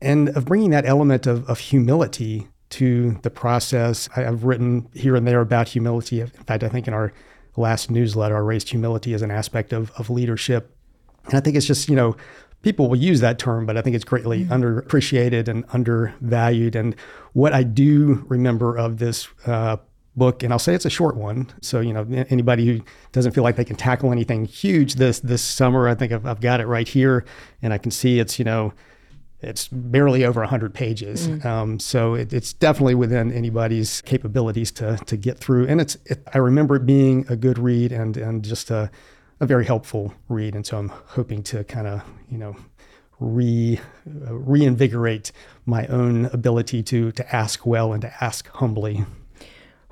and 0.00 0.30
of 0.30 0.46
bringing 0.46 0.70
that 0.70 0.86
element 0.86 1.26
of, 1.26 1.46
of 1.46 1.58
humility 1.58 2.48
to 2.70 3.18
the 3.20 3.30
process. 3.30 4.08
I, 4.16 4.22
have 4.22 4.44
written 4.44 4.88
here 4.94 5.14
and 5.14 5.28
there 5.28 5.42
about 5.42 5.68
humility. 5.68 6.22
In 6.22 6.28
fact, 6.28 6.64
I 6.64 6.70
think 6.70 6.88
in 6.88 6.94
our 6.94 7.12
last 7.56 7.90
newsletter, 7.90 8.36
I 8.36 8.40
raised 8.40 8.70
humility 8.70 9.12
as 9.12 9.20
an 9.20 9.30
aspect 9.30 9.74
of, 9.74 9.90
of 9.98 10.08
leadership. 10.08 10.74
And 11.26 11.34
I 11.34 11.40
think 11.40 11.56
it's 11.56 11.66
just, 11.66 11.90
you 11.90 11.96
know, 11.96 12.16
people 12.64 12.88
will 12.88 12.96
use 12.96 13.20
that 13.20 13.38
term, 13.38 13.66
but 13.66 13.76
I 13.76 13.82
think 13.82 13.94
it's 13.94 14.06
greatly 14.06 14.44
mm-hmm. 14.44 14.52
underappreciated 14.52 15.48
and 15.48 15.64
undervalued. 15.72 16.74
And 16.74 16.96
what 17.34 17.52
I 17.52 17.62
do 17.62 18.24
remember 18.26 18.76
of 18.76 18.98
this 18.98 19.28
uh, 19.46 19.76
book, 20.16 20.42
and 20.42 20.50
I'll 20.50 20.58
say 20.58 20.74
it's 20.74 20.86
a 20.86 20.90
short 20.90 21.14
one. 21.14 21.52
So, 21.60 21.80
you 21.80 21.92
know, 21.92 22.06
anybody 22.30 22.66
who 22.66 22.80
doesn't 23.12 23.32
feel 23.32 23.44
like 23.44 23.56
they 23.56 23.66
can 23.66 23.76
tackle 23.76 24.10
anything 24.12 24.46
huge 24.46 24.94
this 24.94 25.20
this 25.20 25.42
summer, 25.42 25.86
I 25.88 25.94
think 25.94 26.10
I've, 26.10 26.24
I've 26.24 26.40
got 26.40 26.60
it 26.60 26.66
right 26.66 26.88
here. 26.88 27.26
And 27.60 27.74
I 27.74 27.78
can 27.78 27.90
see 27.90 28.18
it's, 28.18 28.38
you 28.38 28.46
know, 28.46 28.72
it's 29.42 29.68
barely 29.68 30.24
over 30.24 30.40
100 30.40 30.72
pages. 30.72 31.28
Mm. 31.28 31.44
Um, 31.44 31.78
so 31.78 32.14
it, 32.14 32.32
it's 32.32 32.54
definitely 32.54 32.94
within 32.94 33.30
anybody's 33.30 34.00
capabilities 34.00 34.70
to, 34.72 34.96
to 35.04 35.18
get 35.18 35.38
through. 35.38 35.66
And 35.66 35.82
it's 35.82 35.98
it, 36.06 36.26
I 36.32 36.38
remember 36.38 36.76
it 36.76 36.86
being 36.86 37.26
a 37.28 37.36
good 37.36 37.58
read 37.58 37.92
and, 37.92 38.16
and 38.16 38.42
just 38.42 38.70
a, 38.70 38.90
a 39.40 39.46
very 39.46 39.64
helpful 39.64 40.14
read. 40.28 40.54
And 40.54 40.66
so 40.66 40.78
I'm 40.78 40.88
hoping 40.88 41.42
to 41.44 41.64
kind 41.64 41.86
of, 41.86 42.02
you 42.30 42.38
know, 42.38 42.56
re 43.20 43.80
uh, 44.26 44.34
reinvigorate 44.34 45.32
my 45.66 45.86
own 45.86 46.26
ability 46.26 46.82
to 46.82 47.12
to 47.12 47.34
ask 47.34 47.64
well 47.64 47.92
and 47.92 48.02
to 48.02 48.12
ask 48.24 48.48
humbly. 48.48 49.04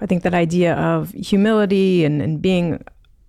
I 0.01 0.07
think 0.07 0.25
that 0.25 0.35
idea 0.35 0.75
of 0.75 1.11
humility 1.13 2.05
and, 2.05 2.21
and 2.21 2.43
being 2.43 2.83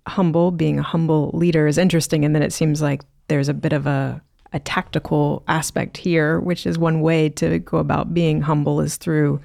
humble, 0.08 0.51
being 0.51 0.79
a 0.79 0.84
humble 0.84 1.29
leader 1.34 1.67
is 1.67 1.77
interesting. 1.77 2.25
And 2.25 2.36
then 2.36 2.41
it 2.41 2.51
seems 2.51 2.82
like 2.82 3.03
there's 3.27 3.50
a 3.50 3.53
bit 3.53 3.74
of 3.74 3.86
a 3.88 4.22
a 4.53 4.60
tactical 4.60 5.43
aspect 5.48 5.98
here, 5.98 6.39
which 6.39 6.67
is 6.67 6.77
one 6.77 7.01
way 7.01 7.27
to 7.27 7.58
go 7.60 7.77
about 7.77 8.13
being 8.13 8.41
humble 8.41 8.82
is 8.82 8.98
through 8.98 9.41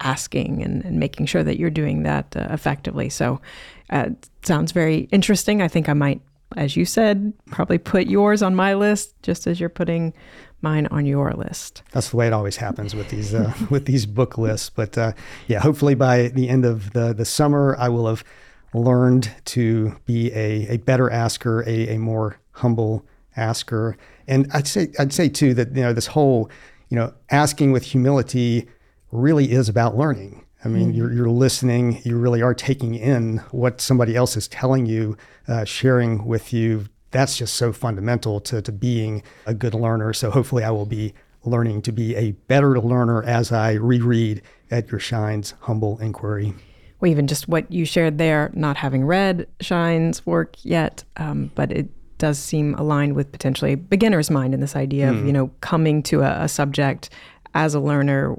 asking 0.00 0.62
and, 0.62 0.84
and 0.84 0.98
making 0.98 1.26
sure 1.26 1.42
that 1.42 1.58
you're 1.58 1.70
doing 1.70 2.02
that 2.02 2.36
uh, 2.36 2.46
effectively. 2.50 3.08
So, 3.08 3.40
uh, 3.90 4.10
sounds 4.42 4.72
very 4.72 5.08
interesting. 5.12 5.62
I 5.62 5.68
think 5.68 5.88
I 5.88 5.92
might, 5.92 6.20
as 6.56 6.76
you 6.76 6.84
said, 6.84 7.32
probably 7.50 7.78
put 7.78 8.06
yours 8.06 8.42
on 8.42 8.54
my 8.54 8.74
list, 8.74 9.14
just 9.22 9.46
as 9.46 9.60
you're 9.60 9.68
putting 9.68 10.12
mine 10.62 10.86
on 10.88 11.06
your 11.06 11.32
list. 11.32 11.82
That's 11.92 12.10
the 12.10 12.16
way 12.16 12.26
it 12.26 12.32
always 12.32 12.56
happens 12.56 12.94
with 12.94 13.10
these 13.10 13.34
uh, 13.34 13.52
with 13.70 13.86
these 13.86 14.06
book 14.06 14.38
lists. 14.38 14.70
But 14.70 14.96
uh, 14.98 15.12
yeah, 15.46 15.60
hopefully 15.60 15.94
by 15.94 16.28
the 16.28 16.48
end 16.48 16.64
of 16.64 16.92
the 16.92 17.12
the 17.12 17.24
summer, 17.24 17.76
I 17.78 17.88
will 17.88 18.06
have 18.06 18.24
learned 18.74 19.32
to 19.44 19.96
be 20.04 20.32
a, 20.32 20.66
a 20.74 20.76
better 20.78 21.10
asker, 21.10 21.62
a, 21.66 21.94
a 21.94 21.98
more 21.98 22.38
humble 22.52 23.04
asker. 23.36 23.96
And 24.26 24.50
I'd 24.52 24.66
say 24.66 24.88
I'd 24.98 25.12
say 25.12 25.28
too 25.28 25.54
that 25.54 25.74
you 25.74 25.82
know 25.82 25.92
this 25.92 26.06
whole 26.06 26.50
you 26.88 26.96
know 26.96 27.12
asking 27.30 27.72
with 27.72 27.84
humility 27.84 28.68
really 29.16 29.52
is 29.52 29.68
about 29.68 29.96
learning. 29.96 30.44
I 30.64 30.68
mean, 30.68 30.88
mm-hmm. 30.88 30.96
you're, 30.96 31.12
you're 31.12 31.30
listening, 31.30 32.00
you 32.04 32.16
really 32.16 32.42
are 32.42 32.54
taking 32.54 32.94
in 32.94 33.38
what 33.50 33.80
somebody 33.80 34.16
else 34.16 34.36
is 34.36 34.48
telling 34.48 34.86
you, 34.86 35.16
uh, 35.46 35.64
sharing 35.64 36.24
with 36.24 36.52
you. 36.52 36.86
That's 37.12 37.36
just 37.36 37.54
so 37.54 37.72
fundamental 37.72 38.40
to, 38.40 38.60
to 38.62 38.72
being 38.72 39.22
a 39.46 39.54
good 39.54 39.74
learner. 39.74 40.12
So 40.12 40.30
hopefully, 40.30 40.64
I 40.64 40.70
will 40.70 40.86
be 40.86 41.14
learning 41.44 41.82
to 41.82 41.92
be 41.92 42.16
a 42.16 42.32
better 42.32 42.80
learner 42.80 43.22
as 43.22 43.52
I 43.52 43.74
reread 43.74 44.42
Edgar 44.70 44.98
Schein's 44.98 45.54
Humble 45.60 45.98
Inquiry. 46.00 46.52
Well, 47.00 47.10
even 47.10 47.26
just 47.26 47.46
what 47.46 47.70
you 47.70 47.84
shared 47.84 48.18
there, 48.18 48.50
not 48.54 48.76
having 48.76 49.04
read 49.04 49.46
Schein's 49.60 50.26
work 50.26 50.56
yet, 50.62 51.04
um, 51.16 51.50
but 51.54 51.70
it 51.70 51.88
does 52.18 52.38
seem 52.38 52.74
aligned 52.74 53.14
with 53.14 53.30
potentially 53.30 53.74
a 53.74 53.76
beginner's 53.76 54.30
mind 54.30 54.54
in 54.54 54.60
this 54.60 54.74
idea 54.74 55.06
mm. 55.06 55.10
of, 55.10 55.20
hmm. 55.20 55.26
you 55.26 55.32
know, 55.32 55.50
coming 55.60 56.02
to 56.04 56.22
a, 56.22 56.44
a 56.44 56.48
subject 56.48 57.10
as 57.54 57.74
a 57.74 57.80
learner 57.80 58.34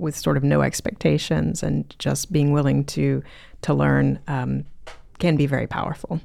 with 0.00 0.16
sort 0.16 0.36
of 0.36 0.42
no 0.42 0.62
expectations 0.62 1.62
and 1.62 1.94
just 1.98 2.32
being 2.32 2.52
willing 2.52 2.84
to 2.84 3.22
to 3.62 3.74
learn 3.74 4.18
um, 4.26 4.64
can 5.18 5.36
be 5.36 5.46
very 5.46 5.66
powerful. 5.66 6.20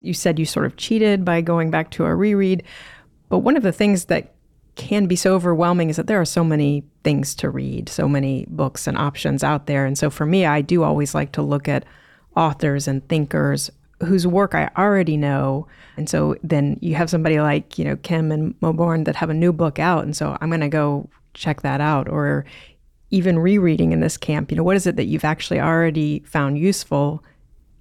You 0.00 0.14
said 0.14 0.38
you 0.38 0.46
sort 0.46 0.66
of 0.66 0.76
cheated 0.76 1.24
by 1.24 1.42
going 1.42 1.70
back 1.70 1.90
to 1.92 2.06
a 2.06 2.14
reread, 2.14 2.62
but 3.28 3.40
one 3.40 3.56
of 3.56 3.62
the 3.62 3.72
things 3.72 4.06
that 4.06 4.34
can 4.76 5.06
be 5.06 5.16
so 5.16 5.34
overwhelming 5.34 5.90
is 5.90 5.96
that 5.96 6.06
there 6.06 6.20
are 6.20 6.24
so 6.24 6.42
many 6.42 6.84
things 7.04 7.34
to 7.34 7.50
read, 7.50 7.88
so 7.88 8.08
many 8.08 8.46
books 8.48 8.86
and 8.86 8.96
options 8.96 9.44
out 9.44 9.66
there. 9.66 9.84
And 9.84 9.98
so 9.98 10.08
for 10.08 10.24
me, 10.24 10.46
I 10.46 10.62
do 10.62 10.82
always 10.82 11.14
like 11.14 11.32
to 11.32 11.42
look 11.42 11.68
at 11.68 11.84
authors 12.34 12.88
and 12.88 13.06
thinkers 13.08 13.70
whose 14.02 14.26
work 14.26 14.54
I 14.54 14.70
already 14.78 15.16
know. 15.16 15.66
And 15.96 16.08
so 16.08 16.36
then 16.42 16.78
you 16.80 16.94
have 16.94 17.10
somebody 17.10 17.40
like, 17.40 17.78
you 17.78 17.84
know, 17.84 17.96
Kim 17.96 18.32
and 18.32 18.58
Mauborgne 18.60 19.04
that 19.04 19.16
have 19.16 19.30
a 19.30 19.34
new 19.34 19.52
book 19.52 19.78
out. 19.78 20.04
And 20.04 20.16
so 20.16 20.38
I'm 20.40 20.48
going 20.48 20.60
to 20.60 20.68
go 20.68 21.08
check 21.34 21.60
that 21.62 21.80
out. 21.80 22.08
Or 22.08 22.44
even 23.10 23.38
rereading 23.38 23.92
in 23.92 24.00
this 24.00 24.16
camp, 24.16 24.50
you 24.50 24.56
know, 24.56 24.62
what 24.62 24.76
is 24.76 24.86
it 24.86 24.96
that 24.96 25.04
you've 25.04 25.24
actually 25.24 25.60
already 25.60 26.20
found 26.20 26.58
useful? 26.58 27.24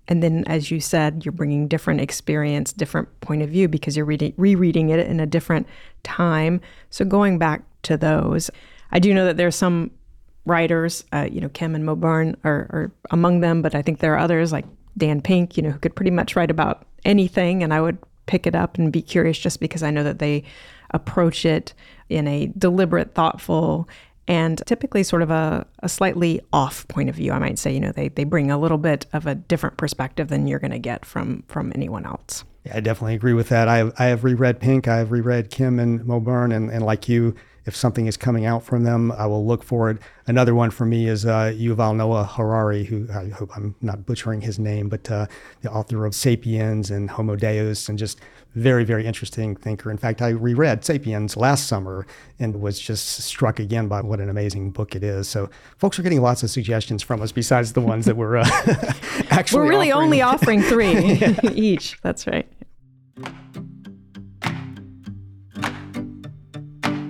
And 0.07 0.23
then, 0.23 0.43
as 0.47 0.71
you 0.71 0.79
said, 0.79 1.23
you're 1.23 1.31
bringing 1.31 1.67
different 1.67 2.01
experience, 2.01 2.73
different 2.73 3.07
point 3.21 3.43
of 3.43 3.49
view 3.49 3.67
because 3.67 3.95
you're 3.95 4.07
reading, 4.07 4.33
rereading 4.37 4.89
it 4.89 5.05
in 5.05 5.19
a 5.19 5.27
different 5.27 5.67
time. 6.03 6.61
So 6.89 7.05
going 7.05 7.37
back 7.37 7.61
to 7.83 7.95
those, 7.95 8.49
I 8.91 8.97
do 8.97 9.13
know 9.13 9.25
that 9.25 9.37
there's 9.37 9.55
some 9.55 9.91
writers, 10.45 11.03
uh, 11.13 11.27
you 11.31 11.39
know, 11.39 11.49
Kim 11.49 11.75
and 11.75 11.85
Mauborgne 11.85 12.35
are, 12.43 12.67
are 12.71 12.91
among 13.11 13.41
them, 13.41 13.61
but 13.61 13.75
I 13.75 13.83
think 13.83 13.99
there 13.99 14.13
are 14.15 14.19
others 14.19 14.51
like 14.51 14.65
Dan 14.97 15.21
Pink, 15.21 15.55
you 15.55 15.63
know, 15.63 15.69
who 15.69 15.79
could 15.79 15.95
pretty 15.95 16.11
much 16.11 16.35
write 16.35 16.49
about 16.49 16.87
anything, 17.05 17.61
and 17.61 17.71
I 17.71 17.79
would 17.79 17.99
pick 18.25 18.47
it 18.47 18.55
up 18.55 18.77
and 18.77 18.91
be 18.91 19.01
curious 19.01 19.37
just 19.37 19.59
because 19.59 19.83
I 19.83 19.91
know 19.91 20.03
that 20.03 20.19
they 20.19 20.43
approach 20.91 21.45
it 21.45 21.73
in 22.09 22.27
a 22.27 22.47
deliberate, 22.57 23.13
thoughtful, 23.13 23.87
and 24.29 24.61
typically 24.67 25.01
sort 25.01 25.23
of 25.23 25.31
a, 25.31 25.65
a 25.79 25.89
slightly 25.89 26.39
off 26.53 26.87
point 26.87 27.09
of 27.09 27.15
view. 27.15 27.33
I 27.33 27.39
might 27.39 27.57
say, 27.57 27.73
you 27.73 27.79
know, 27.79 27.91
they, 27.91 28.09
they 28.09 28.23
bring 28.23 28.51
a 28.51 28.59
little 28.59 28.77
bit 28.77 29.07
of 29.11 29.25
a 29.25 29.33
different 29.33 29.75
perspective 29.77 30.27
than 30.27 30.47
you're 30.47 30.59
going 30.59 30.71
to 30.71 30.79
get 30.79 31.03
from 31.03 31.43
from 31.47 31.71
anyone 31.75 32.05
else. 32.05 32.45
Yeah, 32.63 32.77
I 32.77 32.79
definitely 32.79 33.15
agree 33.15 33.33
with 33.33 33.49
that. 33.49 33.67
I 33.67 33.91
I 33.97 34.05
have 34.05 34.23
reread 34.23 34.59
Pink, 34.59 34.87
I 34.87 34.97
have 34.97 35.11
reread 35.11 35.49
Kim 35.49 35.79
and 35.79 36.01
Mauborgne, 36.01 36.55
and, 36.55 36.69
and 36.69 36.85
like 36.85 37.09
you, 37.09 37.35
if 37.65 37.75
something 37.75 38.07
is 38.07 38.17
coming 38.17 38.45
out 38.45 38.63
from 38.63 38.83
them, 38.83 39.11
I 39.11 39.25
will 39.25 39.45
look 39.45 39.63
for 39.63 39.89
it. 39.89 39.97
Another 40.27 40.53
one 40.55 40.71
for 40.71 40.85
me 40.85 41.07
is 41.07 41.25
uh, 41.25 41.53
Yuval 41.55 41.95
Noah 41.95 42.25
Harari, 42.25 42.83
who 42.83 43.07
I 43.13 43.29
hope 43.29 43.49
I'm 43.55 43.75
not 43.81 44.05
butchering 44.05 44.41
his 44.41 44.59
name, 44.59 44.89
but 44.89 45.09
uh, 45.09 45.27
the 45.61 45.71
author 45.71 46.05
of 46.05 46.13
*Sapiens* 46.13 46.91
and 46.91 47.09
*Homo 47.09 47.35
Deus*, 47.35 47.89
and 47.89 47.97
just 47.97 48.19
very, 48.55 48.83
very 48.83 49.05
interesting 49.05 49.55
thinker. 49.55 49.91
In 49.91 49.97
fact, 49.97 50.21
I 50.21 50.29
reread 50.29 50.83
*Sapiens* 50.83 51.37
last 51.37 51.67
summer 51.67 52.05
and 52.39 52.61
was 52.61 52.79
just 52.79 53.23
struck 53.23 53.59
again 53.59 53.87
by 53.87 54.01
what 54.01 54.19
an 54.19 54.29
amazing 54.29 54.71
book 54.71 54.95
it 54.95 55.03
is. 55.03 55.27
So, 55.27 55.49
folks 55.77 55.99
are 55.99 56.03
getting 56.03 56.21
lots 56.21 56.43
of 56.43 56.49
suggestions 56.49 57.03
from 57.03 57.21
us 57.21 57.31
besides 57.31 57.73
the 57.73 57.81
ones 57.81 58.05
that 58.05 58.15
we're 58.15 58.37
uh, 58.37 58.49
actually. 59.29 59.61
We're 59.61 59.69
really 59.69 59.91
offering. 59.91 60.05
only 60.05 60.21
offering 60.21 60.61
three 60.61 61.19
each. 61.53 61.99
That's 62.01 62.27
right. 62.27 62.47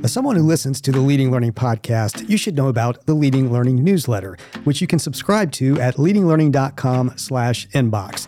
As 0.09 0.13
someone 0.13 0.35
who 0.35 0.41
listens 0.41 0.81
to 0.81 0.91
the 0.91 1.01
Leading 1.01 1.29
Learning 1.29 1.53
podcast, 1.53 2.27
you 2.27 2.35
should 2.35 2.57
know 2.57 2.67
about 2.67 3.05
the 3.05 3.13
Leading 3.13 3.51
Learning 3.51 3.83
newsletter, 3.83 4.37
which 4.63 4.81
you 4.81 4.87
can 4.87 4.97
subscribe 4.97 5.51
to 5.51 5.79
at 5.79 5.97
leadinglearning.com/inbox. 5.97 8.27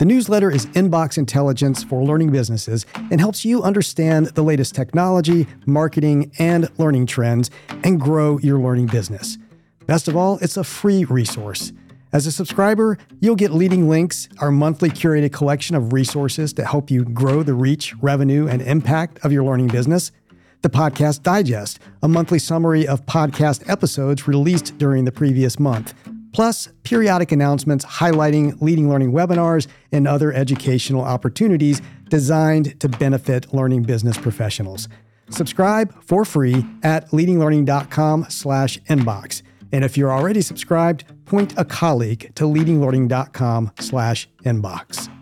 The 0.00 0.04
newsletter 0.04 0.50
is 0.50 0.66
inbox 0.66 1.18
intelligence 1.18 1.84
for 1.84 2.02
learning 2.02 2.32
businesses 2.32 2.84
and 3.12 3.20
helps 3.20 3.44
you 3.44 3.62
understand 3.62 4.26
the 4.34 4.42
latest 4.42 4.74
technology, 4.74 5.46
marketing, 5.66 6.32
and 6.40 6.68
learning 6.78 7.06
trends 7.06 7.48
and 7.84 8.00
grow 8.00 8.38
your 8.38 8.58
learning 8.58 8.86
business. 8.86 9.38
Best 9.86 10.08
of 10.08 10.16
all, 10.16 10.36
it's 10.42 10.56
a 10.56 10.64
free 10.64 11.04
resource. 11.04 11.72
As 12.12 12.26
a 12.26 12.32
subscriber, 12.32 12.98
you'll 13.20 13.36
get 13.36 13.54
leading 13.54 13.88
links, 13.88 14.28
our 14.40 14.50
monthly 14.50 14.90
curated 14.90 15.30
collection 15.30 15.76
of 15.76 15.92
resources 15.92 16.52
to 16.54 16.64
help 16.64 16.90
you 16.90 17.04
grow 17.04 17.44
the 17.44 17.54
reach, 17.54 17.94
revenue, 18.02 18.48
and 18.48 18.60
impact 18.62 19.24
of 19.24 19.30
your 19.30 19.44
learning 19.44 19.68
business. 19.68 20.10
The 20.62 20.70
Podcast 20.70 21.22
Digest, 21.22 21.78
a 22.02 22.08
monthly 22.08 22.38
summary 22.38 22.86
of 22.86 23.06
podcast 23.06 23.68
episodes 23.68 24.28
released 24.28 24.78
during 24.78 25.04
the 25.04 25.12
previous 25.12 25.58
month 25.58 25.94
plus 26.32 26.68
periodic 26.82 27.32
announcements 27.32 27.84
highlighting 27.84 28.60
leading 28.60 28.88
learning 28.88 29.12
webinars 29.12 29.66
and 29.92 30.06
other 30.06 30.32
educational 30.32 31.02
opportunities 31.02 31.82
designed 32.08 32.78
to 32.80 32.88
benefit 32.88 33.52
learning 33.52 33.82
business 33.82 34.16
professionals. 34.16 34.88
Subscribe 35.30 35.92
for 36.02 36.24
free 36.24 36.64
at 36.82 37.10
leadinglearning.com/inbox. 37.10 39.42
And 39.72 39.84
if 39.84 39.96
you're 39.96 40.12
already 40.12 40.40
subscribed, 40.40 41.04
point 41.26 41.54
a 41.56 41.64
colleague 41.64 42.32
to 42.34 42.44
leadinglearning.com/inbox. 42.44 45.19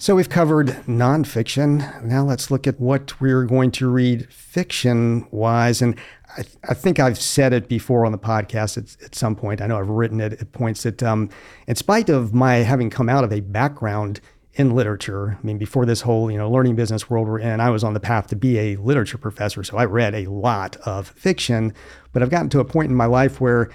So 0.00 0.14
we've 0.14 0.30
covered 0.30 0.68
nonfiction. 0.86 2.02
Now 2.02 2.24
let's 2.24 2.50
look 2.50 2.66
at 2.66 2.80
what 2.80 3.20
we're 3.20 3.44
going 3.44 3.70
to 3.72 3.86
read 3.86 4.32
fiction 4.32 5.28
wise. 5.30 5.82
And 5.82 5.94
I, 6.38 6.44
I, 6.70 6.72
think 6.72 6.98
I've 6.98 7.20
said 7.20 7.52
it 7.52 7.68
before 7.68 8.06
on 8.06 8.12
the 8.12 8.16
podcast 8.16 8.78
at, 8.78 8.96
at, 9.04 9.14
some 9.14 9.36
point. 9.36 9.60
I 9.60 9.66
know 9.66 9.78
I've 9.78 9.90
written 9.90 10.18
it 10.22 10.40
at 10.40 10.52
points 10.52 10.84
that, 10.84 11.02
um, 11.02 11.28
in 11.66 11.76
spite 11.76 12.08
of 12.08 12.32
my 12.32 12.54
having 12.54 12.88
come 12.88 13.10
out 13.10 13.24
of 13.24 13.32
a 13.32 13.40
background 13.40 14.22
in 14.54 14.74
literature, 14.74 15.36
I 15.38 15.46
mean, 15.46 15.58
before 15.58 15.84
this 15.84 16.00
whole 16.00 16.30
you 16.30 16.38
know 16.38 16.50
learning 16.50 16.76
business 16.76 17.10
world 17.10 17.28
we're 17.28 17.38
in, 17.38 17.60
I 17.60 17.68
was 17.68 17.84
on 17.84 17.92
the 17.92 18.00
path 18.00 18.28
to 18.28 18.36
be 18.36 18.58
a 18.58 18.76
literature 18.76 19.18
professor. 19.18 19.62
So 19.62 19.76
I 19.76 19.84
read 19.84 20.14
a 20.14 20.30
lot 20.30 20.76
of 20.86 21.08
fiction, 21.08 21.74
but 22.14 22.22
I've 22.22 22.30
gotten 22.30 22.48
to 22.50 22.60
a 22.60 22.64
point 22.64 22.88
in 22.88 22.96
my 22.96 23.04
life 23.04 23.38
where 23.38 23.68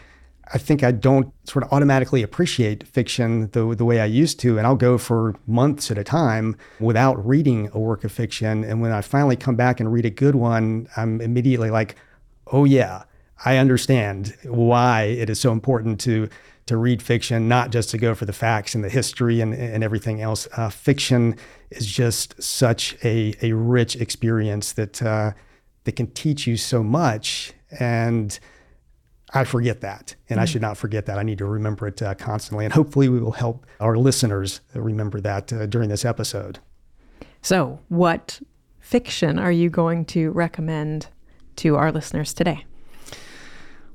I 0.54 0.58
think 0.58 0.84
I 0.84 0.92
don't 0.92 1.34
sort 1.46 1.66
of 1.66 1.74
automatically 1.74 2.22
appreciate 2.22 2.88
fiction 2.88 3.50
the, 3.52 3.76
the 3.76 3.86
way 3.86 4.00
I 4.00 4.06
used 4.06 4.40
to. 4.42 4.58
And 4.58 4.68
I'll 4.68 4.76
go 4.76 4.98
for 4.98 5.36
months 5.48 5.90
at 5.92 5.98
a 5.98 6.04
time 6.04 6.56
without 6.80 7.26
reading 7.26 7.70
a 7.74 7.80
work 7.80 8.04
of 8.04 8.12
fiction. 8.12 8.64
And 8.64 8.82
when 8.82 8.92
I 8.92 9.02
finally 9.02 9.36
come 9.36 9.56
back 9.56 9.80
and 9.80 9.92
read 9.92 10.06
a 10.06 10.10
good 10.10 10.36
one, 10.36 10.88
I'm 10.98 11.20
immediately 11.22 11.72
like, 11.72 11.96
oh 12.48 12.64
yeah, 12.66 13.04
I 13.44 13.58
understand 13.58 14.36
why 14.44 15.04
it 15.04 15.30
is 15.30 15.40
so 15.40 15.52
important 15.52 16.00
to 16.02 16.30
to 16.68 16.78
read 16.78 17.00
fiction, 17.00 17.48
not 17.48 17.70
just 17.70 17.92
to 17.92 17.98
go 17.98 18.16
for 18.16 18.26
the 18.26 18.34
facts 18.34 18.74
and 18.74 18.84
the 18.84 18.90
history 18.90 19.40
and, 19.40 19.54
and 19.54 19.84
everything 19.84 20.22
else. 20.22 20.48
Uh, 20.58 20.68
fiction 20.68 21.38
is 21.70 21.86
just 21.86 22.42
such 22.42 22.98
a, 23.04 23.36
a 23.44 23.54
rich 23.54 23.96
experience 23.98 24.74
that 24.74 25.02
uh, 25.02 25.32
that 25.84 25.96
can 25.96 26.08
teach 26.08 26.48
you 26.48 26.58
so 26.58 26.84
much, 26.84 27.54
and 27.80 28.40
I 29.36 29.44
forget 29.44 29.82
that, 29.82 30.16
and 30.30 30.38
mm-hmm. 30.38 30.44
I 30.44 30.46
should 30.46 30.62
not 30.62 30.78
forget 30.78 31.06
that. 31.06 31.20
I 31.20 31.24
need 31.24 31.38
to 31.40 31.46
remember 31.46 31.88
it 31.88 32.02
uh, 32.02 32.16
constantly, 32.16 32.66
and 32.66 32.74
hopefully, 32.74 33.10
we 33.10 33.20
will 33.20 33.34
help 33.34 33.66
our 33.80 33.98
listeners 33.98 34.62
remember 34.74 35.20
that 35.22 35.52
uh, 35.52 35.66
during 35.66 35.90
this 35.90 36.06
episode. 36.06 36.60
So, 37.42 37.80
what 37.90 38.42
fiction 38.80 39.38
are 39.38 39.52
you 39.52 39.70
going 39.70 40.06
to 40.06 40.32
recommend 40.32 41.08
to 41.58 41.76
our 41.76 41.92
listeners 41.92 42.34
today? 42.34 42.66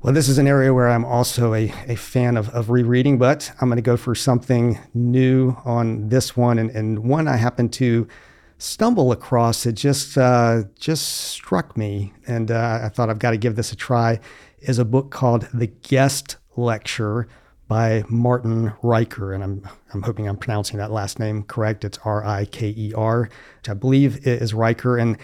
Well, 0.02 0.14
this 0.14 0.28
is 0.28 0.38
an 0.38 0.46
area 0.46 0.72
where 0.72 0.88
I'm 0.88 1.04
also 1.04 1.52
a, 1.52 1.72
a 1.86 1.94
fan 1.94 2.36
of, 2.36 2.48
of 2.50 2.70
rereading, 2.70 3.18
but 3.18 3.52
I'm 3.60 3.68
going 3.68 3.76
to 3.76 3.82
go 3.82 3.98
for 3.98 4.14
something 4.14 4.78
new 4.94 5.56
on 5.64 6.08
this 6.08 6.36
one 6.36 6.58
and, 6.58 6.70
and 6.70 7.00
one 7.00 7.28
I 7.28 7.36
happen 7.36 7.68
to 7.70 8.08
stumble 8.60 9.10
across 9.10 9.66
it 9.66 9.72
just 9.72 10.16
uh, 10.16 10.62
just 10.78 11.28
struck 11.28 11.76
me, 11.76 12.12
and 12.26 12.50
uh, 12.50 12.80
I 12.84 12.88
thought 12.88 13.10
I've 13.10 13.18
got 13.18 13.32
to 13.32 13.36
give 13.36 13.56
this 13.56 13.72
a 13.72 13.76
try. 13.76 14.20
Is 14.62 14.78
a 14.78 14.84
book 14.84 15.10
called 15.10 15.48
The 15.54 15.68
Guest 15.68 16.36
Lecture 16.54 17.26
by 17.66 18.04
Martin 18.10 18.74
Riker, 18.82 19.32
and 19.32 19.42
I'm 19.42 19.68
I'm 19.94 20.02
hoping 20.02 20.28
I'm 20.28 20.36
pronouncing 20.36 20.76
that 20.78 20.90
last 20.90 21.18
name 21.18 21.44
correct. 21.44 21.82
It's 21.82 21.98
R 22.04 22.22
I 22.24 22.44
K 22.44 22.74
E 22.76 22.92
R, 22.94 23.30
which 23.58 23.68
I 23.70 23.74
believe 23.74 24.26
is 24.26 24.52
Riker, 24.52 24.98
and 24.98 25.16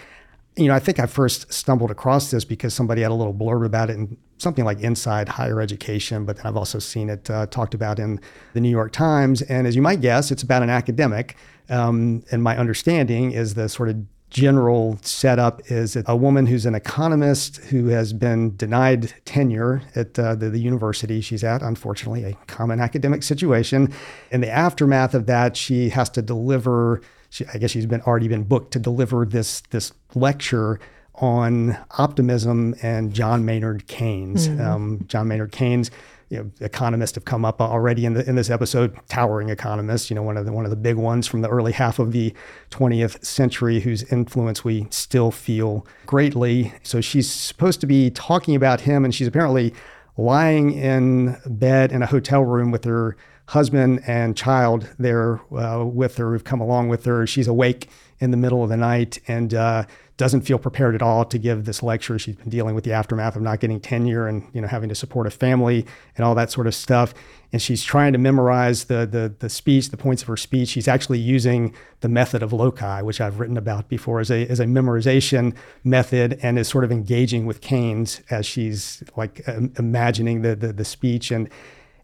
you 0.55 0.67
know 0.67 0.73
I 0.73 0.79
think 0.79 0.99
I 0.99 1.05
first 1.05 1.53
stumbled 1.53 1.91
across 1.91 2.31
this 2.31 2.45
because 2.45 2.73
somebody 2.73 3.03
had 3.03 3.11
a 3.11 3.13
little 3.13 3.33
blurb 3.33 3.63
about 3.63 3.91
it 3.91 3.97
in 3.97 4.17
something 4.37 4.65
like 4.65 4.79
Inside 4.79 5.29
Higher 5.29 5.61
Education, 5.61 6.25
but 6.25 6.37
then 6.37 6.47
I've 6.47 6.57
also 6.57 6.79
seen 6.79 7.09
it 7.09 7.29
uh, 7.29 7.45
talked 7.45 7.75
about 7.75 7.99
in 7.99 8.19
the 8.53 8.59
New 8.59 8.71
York 8.71 8.91
Times, 8.91 9.43
and 9.43 9.67
as 9.67 9.75
you 9.75 9.83
might 9.83 10.01
guess, 10.01 10.31
it's 10.31 10.41
about 10.41 10.63
an 10.63 10.71
academic. 10.71 11.35
Um, 11.69 12.23
and 12.31 12.41
my 12.41 12.57
understanding 12.57 13.33
is 13.33 13.53
the 13.53 13.69
sort 13.69 13.89
of 13.89 13.97
general 14.29 14.99
setup 15.01 15.61
is 15.71 15.97
a 16.05 16.15
woman 16.15 16.47
who's 16.47 16.65
an 16.65 16.75
economist 16.75 17.57
who 17.57 17.87
has 17.87 18.11
been 18.11 18.55
denied 18.57 19.13
tenure 19.23 19.81
at 19.95 20.19
uh, 20.19 20.35
the, 20.35 20.49
the, 20.49 20.59
university 20.59 21.21
she's 21.21 21.43
at, 21.43 21.61
unfortunately, 21.61 22.23
a 22.23 22.33
common 22.45 22.79
academic 22.79 23.23
situation. 23.23 23.93
In 24.31 24.41
the 24.41 24.49
aftermath 24.49 25.13
of 25.13 25.27
that, 25.27 25.55
she 25.55 25.89
has 25.89 26.09
to 26.11 26.21
deliver, 26.21 27.01
she, 27.29 27.45
I 27.53 27.57
guess 27.57 27.71
she's 27.71 27.85
been 27.85 28.01
already 28.01 28.27
been 28.27 28.43
booked 28.43 28.73
to 28.73 28.79
deliver 28.79 29.25
this, 29.25 29.61
this 29.69 29.93
lecture 30.13 30.79
on 31.15 31.77
optimism 31.97 32.75
and 32.81 33.13
John 33.13 33.45
Maynard 33.45 33.87
Keynes. 33.87 34.49
Mm-hmm. 34.49 34.61
Um, 34.61 35.05
John 35.07 35.27
Maynard 35.29 35.51
Keynes 35.51 35.89
you 36.29 36.37
know, 36.37 36.51
economists 36.59 37.15
have 37.15 37.25
come 37.25 37.45
up 37.45 37.61
already 37.61 38.05
in, 38.05 38.13
the, 38.13 38.27
in 38.27 38.35
this 38.35 38.49
episode. 38.49 38.97
Towering 39.07 39.49
economists, 39.49 40.09
you 40.09 40.15
know, 40.15 40.23
one 40.23 40.35
of 40.37 40.45
the 40.45 40.51
one 40.51 40.65
of 40.65 40.71
the 40.71 40.77
big 40.77 40.97
ones 40.97 41.25
from 41.25 41.41
the 41.41 41.49
early 41.49 41.71
half 41.71 41.99
of 41.99 42.11
the 42.11 42.33
20th 42.71 43.23
century, 43.23 43.79
whose 43.79 44.03
influence 44.11 44.63
we 44.63 44.87
still 44.89 45.31
feel 45.31 45.85
greatly. 46.05 46.73
So 46.83 46.99
she's 46.99 47.29
supposed 47.31 47.79
to 47.81 47.87
be 47.87 48.09
talking 48.09 48.55
about 48.55 48.81
him, 48.81 49.05
and 49.05 49.15
she's 49.15 49.27
apparently 49.27 49.73
lying 50.17 50.73
in 50.73 51.37
bed 51.45 51.91
in 51.91 52.01
a 52.01 52.07
hotel 52.07 52.43
room 52.43 52.71
with 52.71 52.83
her 52.83 53.15
husband 53.47 54.01
and 54.05 54.35
child 54.35 54.89
there 54.99 55.39
uh, 55.53 55.85
with 55.85 56.17
her, 56.17 56.33
who've 56.33 56.43
come 56.43 56.59
along 56.59 56.89
with 56.89 57.05
her. 57.05 57.25
She's 57.25 57.47
awake 57.47 57.89
in 58.19 58.31
the 58.31 58.37
middle 58.37 58.63
of 58.63 58.69
the 58.69 58.77
night, 58.77 59.19
and 59.27 59.53
uh, 59.53 59.85
doesn't 60.17 60.41
feel 60.41 60.57
prepared 60.57 60.95
at 60.95 61.01
all 61.01 61.23
to 61.23 61.37
give 61.37 61.65
this 61.65 61.83
lecture. 61.83 62.17
She's 62.17 62.35
been 62.35 62.49
dealing 62.49 62.73
with 62.73 62.83
the 62.83 62.91
aftermath 62.91 63.35
of 63.35 63.43
not 63.43 63.59
getting 63.59 63.79
tenure 63.79 64.27
and 64.27 64.43
you 64.51 64.59
know 64.59 64.67
having 64.67 64.89
to 64.89 64.95
support 64.95 65.27
a 65.27 65.29
family 65.29 65.85
and 66.15 66.25
all 66.25 66.33
that 66.35 66.51
sort 66.51 66.65
of 66.65 66.73
stuff. 66.73 67.13
And 67.53 67.61
she's 67.61 67.83
trying 67.83 68.13
to 68.13 68.19
memorize 68.19 68.85
the 68.85 69.05
the 69.05 69.33
the 69.37 69.49
speech, 69.49 69.89
the 69.89 69.97
points 69.97 70.23
of 70.23 70.27
her 70.27 70.35
speech. 70.35 70.69
She's 70.69 70.87
actually 70.87 71.19
using 71.19 71.73
the 72.01 72.09
method 72.09 72.41
of 72.41 72.51
loci, 72.51 73.01
which 73.01 73.21
I've 73.21 73.39
written 73.39 73.57
about 73.57 73.89
before, 73.89 74.19
as 74.19 74.31
a 74.31 74.47
as 74.47 74.59
a 74.59 74.65
memorization 74.65 75.55
method, 75.83 76.39
and 76.41 76.57
is 76.57 76.67
sort 76.67 76.83
of 76.83 76.91
engaging 76.91 77.45
with 77.45 77.61
Keynes 77.61 78.21
as 78.31 78.45
she's 78.45 79.03
like 79.15 79.47
imagining 79.77 80.41
the, 80.41 80.55
the 80.55 80.73
the 80.73 80.85
speech 80.85 81.29
and 81.29 81.47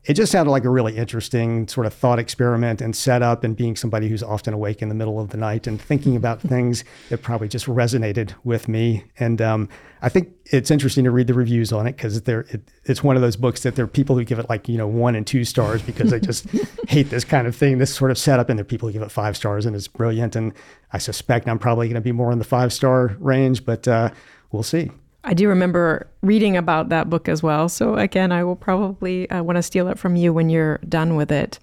it 0.05 0.15
just 0.15 0.31
sounded 0.33 0.51
like 0.51 0.65
a 0.65 0.69
really 0.69 0.97
interesting 0.97 1.65
sort 1.67 1.85
of 1.85 1.93
thought 1.93 2.19
experiment 2.19 2.81
and 2.81 2.93
setup 2.93 3.43
and 3.43 3.55
being 3.55 3.75
somebody 3.75 4.09
who's 4.09 4.21
often 4.21 4.53
awake 4.53 4.81
in 4.81 4.89
the 4.89 4.95
middle 4.95 5.19
of 5.19 5.29
the 5.29 5.37
night 5.37 5.65
and 5.65 5.81
thinking 5.81 6.15
about 6.15 6.41
things 6.53 6.83
that 7.09 7.21
probably 7.21 7.47
just 7.47 7.67
resonated 7.67 8.33
with 8.43 8.67
me. 8.67 9.05
And 9.17 9.41
um, 9.41 9.69
I 10.01 10.09
think 10.09 10.33
it's 10.47 10.69
interesting 10.69 11.05
to 11.05 11.11
read 11.11 11.27
the 11.27 11.33
reviews 11.33 11.71
on 11.71 11.87
it 11.87 11.93
because 11.95 12.17
it, 12.17 12.61
it's 12.83 13.01
one 13.01 13.15
of 13.15 13.21
those 13.21 13.37
books 13.37 13.63
that 13.63 13.75
there 13.75 13.85
are 13.85 13.87
people 13.87 14.17
who 14.17 14.25
give 14.25 14.39
it 14.39 14.49
like, 14.49 14.67
you 14.67 14.77
know, 14.77 14.87
one 14.87 15.15
and 15.15 15.25
two 15.25 15.45
stars 15.45 15.81
because 15.81 16.11
they 16.11 16.19
just 16.19 16.47
hate 16.89 17.09
this 17.09 17.23
kind 17.23 17.47
of 17.47 17.55
thing, 17.55 17.77
this 17.77 17.95
sort 17.95 18.11
of 18.11 18.17
setup. 18.17 18.49
And 18.49 18.59
there 18.59 18.63
are 18.63 18.65
people 18.65 18.89
who 18.89 18.93
give 18.93 19.03
it 19.03 19.11
five 19.11 19.37
stars 19.37 19.65
and 19.65 19.73
it's 19.73 19.87
brilliant. 19.87 20.35
And 20.35 20.53
I 20.91 20.97
suspect 20.97 21.47
I'm 21.47 21.59
probably 21.59 21.87
going 21.87 21.95
to 21.95 22.01
be 22.01 22.11
more 22.11 22.31
in 22.33 22.39
the 22.39 22.45
five 22.45 22.73
star 22.73 23.15
range, 23.19 23.63
but 23.63 23.87
uh, 23.87 24.09
we'll 24.51 24.63
see. 24.63 24.91
I 25.23 25.33
do 25.33 25.47
remember 25.47 26.09
reading 26.21 26.57
about 26.57 26.89
that 26.89 27.09
book 27.09 27.29
as 27.29 27.41
well. 27.41 27.69
So, 27.69 27.95
again, 27.95 28.31
I 28.31 28.43
will 28.43 28.55
probably 28.55 29.29
uh, 29.29 29.41
want 29.41 29.55
to 29.55 29.63
steal 29.63 29.87
it 29.87 29.97
from 29.97 30.15
you 30.15 30.33
when 30.33 30.49
you're 30.49 30.79
done 30.89 31.15
with 31.15 31.31
it. 31.31 31.59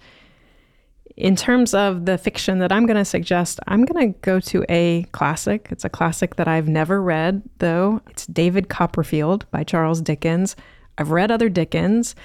In 1.15 1.35
terms 1.35 1.73
of 1.73 2.05
the 2.05 2.17
fiction 2.17 2.59
that 2.59 2.71
I'm 2.71 2.87
going 2.87 2.97
to 2.97 3.05
suggest, 3.05 3.59
I'm 3.67 3.85
going 3.85 4.13
to 4.13 4.19
go 4.21 4.39
to 4.39 4.65
a 4.69 5.03
classic. 5.11 5.67
It's 5.69 5.85
a 5.85 5.89
classic 5.89 6.37
that 6.37 6.47
I've 6.47 6.67
never 6.67 7.01
read, 7.01 7.43
though. 7.59 8.01
It's 8.09 8.25
David 8.25 8.69
Copperfield 8.69 9.45
by 9.51 9.63
Charles 9.63 10.01
Dickens. 10.01 10.55
I've 10.97 11.11
read 11.11 11.29
other 11.29 11.49
Dickens, 11.49 12.15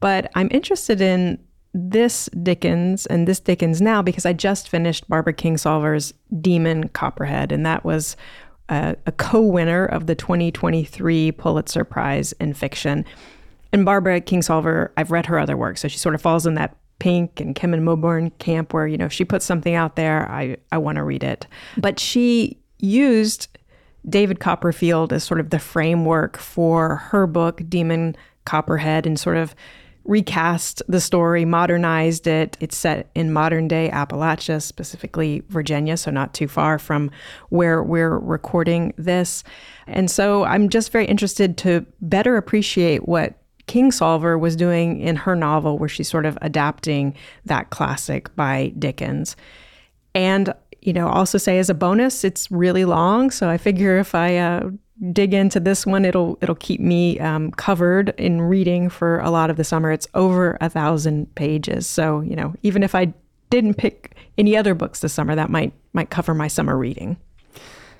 but 0.00 0.30
I'm 0.34 0.48
interested 0.50 1.00
in 1.00 1.38
this 1.74 2.28
Dickens 2.42 3.06
and 3.06 3.26
this 3.26 3.40
Dickens 3.40 3.80
now 3.80 4.02
because 4.02 4.26
I 4.26 4.32
just 4.32 4.68
finished 4.68 5.08
Barbara 5.08 5.32
Kingsolver's 5.32 6.12
Demon 6.40 6.88
Copperhead, 6.88 7.52
and 7.52 7.64
that 7.64 7.84
was 7.84 8.16
a, 8.68 8.96
a 9.06 9.12
co 9.12 9.40
winner 9.40 9.84
of 9.84 10.06
the 10.06 10.14
2023 10.14 11.32
Pulitzer 11.32 11.84
Prize 11.84 12.32
in 12.32 12.54
fiction. 12.54 13.04
And 13.72 13.84
Barbara 13.84 14.20
Kingsolver, 14.20 14.90
I've 14.96 15.10
read 15.10 15.26
her 15.26 15.38
other 15.38 15.56
work, 15.56 15.78
so 15.78 15.88
she 15.88 15.98
sort 15.98 16.14
of 16.14 16.20
falls 16.20 16.46
in 16.46 16.54
that 16.54 16.76
Pink 16.98 17.40
and 17.40 17.54
Kim 17.54 17.74
and 17.74 17.86
Mauborgne 17.86 18.30
camp 18.38 18.72
where, 18.72 18.86
you 18.86 18.96
know, 18.96 19.08
she 19.08 19.24
puts 19.24 19.44
something 19.44 19.74
out 19.74 19.96
there, 19.96 20.30
I, 20.30 20.56
I 20.70 20.78
want 20.78 20.96
to 20.96 21.02
read 21.02 21.24
it. 21.24 21.46
But 21.76 21.98
she 21.98 22.58
used 22.78 23.48
David 24.08 24.40
Copperfield 24.40 25.12
as 25.12 25.24
sort 25.24 25.40
of 25.40 25.50
the 25.50 25.58
framework 25.58 26.36
for 26.36 26.96
her 26.96 27.26
book, 27.26 27.62
Demon 27.68 28.16
Copperhead, 28.44 29.06
and 29.06 29.18
sort 29.18 29.36
of 29.36 29.54
recast 30.04 30.82
the 30.88 31.00
story, 31.00 31.44
modernized 31.44 32.26
it. 32.26 32.56
It's 32.60 32.76
set 32.76 33.10
in 33.14 33.32
modern 33.32 33.68
day 33.68 33.90
Appalachia, 33.92 34.60
specifically 34.60 35.42
Virginia, 35.48 35.96
so 35.96 36.10
not 36.10 36.34
too 36.34 36.48
far 36.48 36.78
from 36.78 37.10
where 37.50 37.82
we're 37.82 38.18
recording 38.18 38.94
this. 38.96 39.44
And 39.86 40.10
so 40.10 40.44
I'm 40.44 40.68
just 40.68 40.90
very 40.92 41.06
interested 41.06 41.56
to 41.58 41.86
better 42.00 42.36
appreciate 42.36 43.06
what 43.08 43.34
Kingsolver 43.68 44.38
was 44.38 44.56
doing 44.56 45.00
in 45.00 45.16
her 45.16 45.36
novel, 45.36 45.78
where 45.78 45.88
she's 45.88 46.08
sort 46.08 46.26
of 46.26 46.36
adapting 46.42 47.14
that 47.44 47.70
classic 47.70 48.34
by 48.34 48.72
Dickens. 48.78 49.36
And 50.14 50.52
you 50.82 50.92
know, 50.92 51.08
also 51.08 51.38
say 51.38 51.58
as 51.58 51.70
a 51.70 51.74
bonus, 51.74 52.24
it's 52.24 52.50
really 52.50 52.84
long. 52.84 53.30
So 53.30 53.48
I 53.48 53.56
figure 53.56 53.98
if 53.98 54.14
I 54.14 54.36
uh, 54.36 54.70
dig 55.12 55.32
into 55.32 55.60
this 55.60 55.86
one, 55.86 56.04
it'll 56.04 56.38
it'll 56.40 56.54
keep 56.56 56.80
me 56.80 57.18
um, 57.20 57.52
covered 57.52 58.10
in 58.18 58.42
reading 58.42 58.88
for 58.88 59.20
a 59.20 59.30
lot 59.30 59.48
of 59.48 59.56
the 59.56 59.64
summer. 59.64 59.90
It's 59.90 60.08
over 60.14 60.58
a 60.60 60.68
thousand 60.68 61.32
pages, 61.34 61.86
so 61.86 62.20
you 62.20 62.36
know 62.36 62.54
even 62.62 62.82
if 62.82 62.94
I 62.94 63.14
didn't 63.50 63.74
pick 63.74 64.16
any 64.36 64.56
other 64.56 64.74
books 64.74 65.00
this 65.00 65.12
summer, 65.12 65.34
that 65.34 65.50
might 65.50 65.72
might 65.92 66.10
cover 66.10 66.34
my 66.34 66.48
summer 66.48 66.76
reading. 66.76 67.16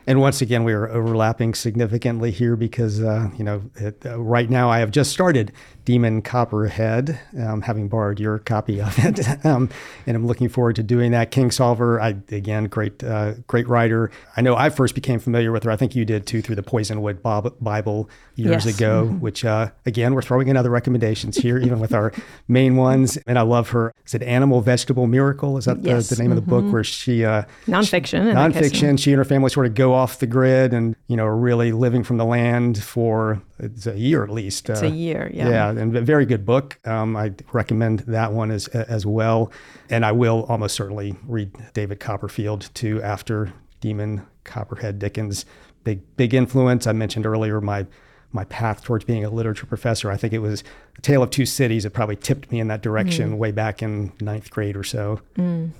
And 0.07 0.21
once 0.21 0.41
again, 0.41 0.65
we 0.65 0.73
are 0.73 0.89
overlapping 0.89 1.55
significantly 1.55 2.31
here 2.31 2.57
because, 2.57 3.01
uh, 3.01 3.31
you 3.37 3.45
know, 3.45 3.63
it, 3.77 4.05
uh, 4.05 4.21
right 4.21 4.49
now 4.51 4.71
I 4.71 4.79
have 4.79 4.91
just 4.91 5.13
started 5.13 5.53
Demon 5.85 6.23
Copperhead, 6.23 7.19
um, 7.41 7.63
having 7.63 7.89
borrowed 7.89 8.21
your 8.21 8.39
copy 8.39 8.81
of 8.81 8.97
it, 8.99 9.27
um, 9.45 9.69
and 10.07 10.17
I'm 10.17 10.27
looking 10.27 10.49
forward 10.49 10.77
to 10.77 10.83
doing 10.83 11.11
that. 11.11 11.33
Kingsolver, 11.33 12.01
I 12.01 12.17
again, 12.35 12.65
great, 12.65 13.03
uh, 13.03 13.35
great 13.49 13.69
writer. 13.69 14.11
I 14.37 14.43
know 14.43 14.55
I 14.55 14.71
first 14.71 14.95
became 14.95 15.19
familiar 15.19 15.51
with 15.51 15.65
her. 15.65 15.71
I 15.71 15.77
think 15.77 15.97
you 15.97 16.05
did 16.05 16.27
too 16.27 16.41
through 16.41 16.57
the 16.57 16.63
Poisonwood 16.63 17.23
Bible 17.61 18.09
years 18.37 18.67
yes. 18.67 18.77
ago. 18.77 19.07
Mm-hmm. 19.07 19.21
Which 19.21 19.45
uh, 19.45 19.71
again, 19.85 20.15
we're 20.15 20.23
throwing 20.23 20.49
in 20.49 20.57
other 20.57 20.71
recommendations 20.71 21.37
here, 21.37 21.59
even 21.59 21.81
with 21.81 21.93
our 21.93 22.13
main 22.47 22.77
ones. 22.77 23.17
And 23.27 23.39
I 23.39 23.43
love 23.43 23.71
her. 23.71 23.93
Is 24.07 24.15
it 24.15 24.23
Animal 24.23 24.61
Vegetable 24.61 25.07
Miracle? 25.07 25.59
Is 25.59 25.65
that 25.65 25.83
yes. 25.83 26.09
the, 26.09 26.15
the, 26.15 26.23
name 26.23 26.31
mm-hmm. 26.31 26.39
of 26.39 26.45
the 26.45 26.49
book 26.49 26.63
mm-hmm. 26.63 26.73
where 26.73 26.85
she 26.85 27.25
uh, 27.25 27.43
nonfiction? 27.67 28.31
She, 28.31 28.61
nonfiction. 28.61 28.99
She 28.99 29.13
and 29.13 29.19
her 29.19 29.25
family 29.25 29.51
sort 29.51 29.67
of 29.67 29.75
go 29.75 29.92
off 29.95 30.19
the 30.19 30.27
grid 30.27 30.73
and 30.73 30.97
you 31.07 31.17
know 31.17 31.27
really 31.27 31.73
living 31.73 32.03
from 32.03 32.17
the 32.17 32.25
land 32.25 32.83
for 32.83 33.43
it's 33.59 33.87
a 33.87 33.99
year 33.99 34.25
at 34.25 34.31
least. 34.31 34.69
It's 34.69 34.83
uh, 34.83 34.87
a 34.87 34.89
year, 34.89 35.31
yeah. 35.33 35.49
Yeah, 35.49 35.71
and 35.71 35.97
a 35.97 36.01
very 36.01 36.27
good 36.27 36.45
book. 36.45 36.79
Um, 36.87 37.17
I 37.17 37.33
recommend 37.53 38.01
that 38.01 38.33
one 38.33 38.51
as 38.51 38.69
as 38.69 39.07
well. 39.07 39.53
And 39.91 40.05
I 40.05 40.13
will 40.13 40.45
almost 40.49 40.75
certainly 40.75 41.15
read 41.27 41.53
David 41.75 42.01
Copperfield 42.01 42.71
too 42.75 43.03
after 43.03 43.53
Demon 43.81 44.27
Copperhead 44.45 44.99
Dickens. 44.99 45.45
Big 45.85 46.01
big 46.17 46.35
influence. 46.35 46.87
I 46.87 46.93
mentioned 46.93 47.27
earlier 47.27 47.61
my 47.61 47.87
my 48.33 48.45
path 48.45 48.83
towards 48.83 49.05
being 49.05 49.25
a 49.25 49.31
literature 49.31 49.67
professor. 49.67 50.11
I 50.11 50.17
think 50.17 50.33
it 50.33 50.39
was 50.39 50.65
A 50.97 51.01
Tale 51.03 51.23
of 51.23 51.31
Two 51.31 51.47
Cities 51.47 51.83
that 51.85 51.91
probably 51.91 52.17
tipped 52.17 52.51
me 52.51 52.61
in 52.61 52.69
that 52.69 52.83
direction 52.83 53.33
mm. 53.33 53.37
way 53.37 53.53
back 53.53 53.83
in 53.83 54.13
ninth 54.21 54.51
grade 54.51 54.77
or 54.77 54.85
so. 54.85 55.21
Mm. 55.37 55.71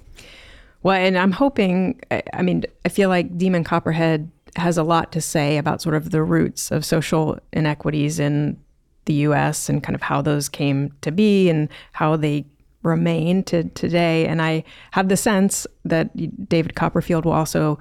Well, 0.83 0.97
and 0.97 1.17
I'm 1.17 1.33
hoping, 1.33 2.01
I 2.33 2.43
mean, 2.43 2.65
I 2.85 2.89
feel 2.89 3.09
like 3.09 3.37
Demon 3.39 3.65
Copperhead 3.65 4.31
has 4.57 4.77
a 4.77 4.83
lot 4.83 5.13
to 5.13 5.21
say 5.21 5.57
about 5.57 5.81
sort 5.81 5.95
of 5.95 6.11
the 6.11 6.23
roots 6.23 6.71
of 6.71 6.85
social 6.85 7.39
inequities 7.53 8.19
in 8.19 8.59
the 9.05 9.15
US 9.15 9.69
and 9.69 9.83
kind 9.83 9.95
of 9.95 10.03
how 10.03 10.23
those 10.23 10.49
came 10.49 10.93
to 11.01 11.11
be 11.11 11.49
and 11.49 11.69
how 11.93 12.17
they 12.17 12.45
remain 12.83 13.43
to 13.45 13.65
today. 13.71 14.27
And 14.27 14.43
I 14.43 14.65
have 14.91 15.09
the 15.09 15.17
sense 15.17 15.67
that 15.85 16.11
David 16.49 16.75
Copperfield 16.75 17.25
will 17.25 17.33
also 17.33 17.79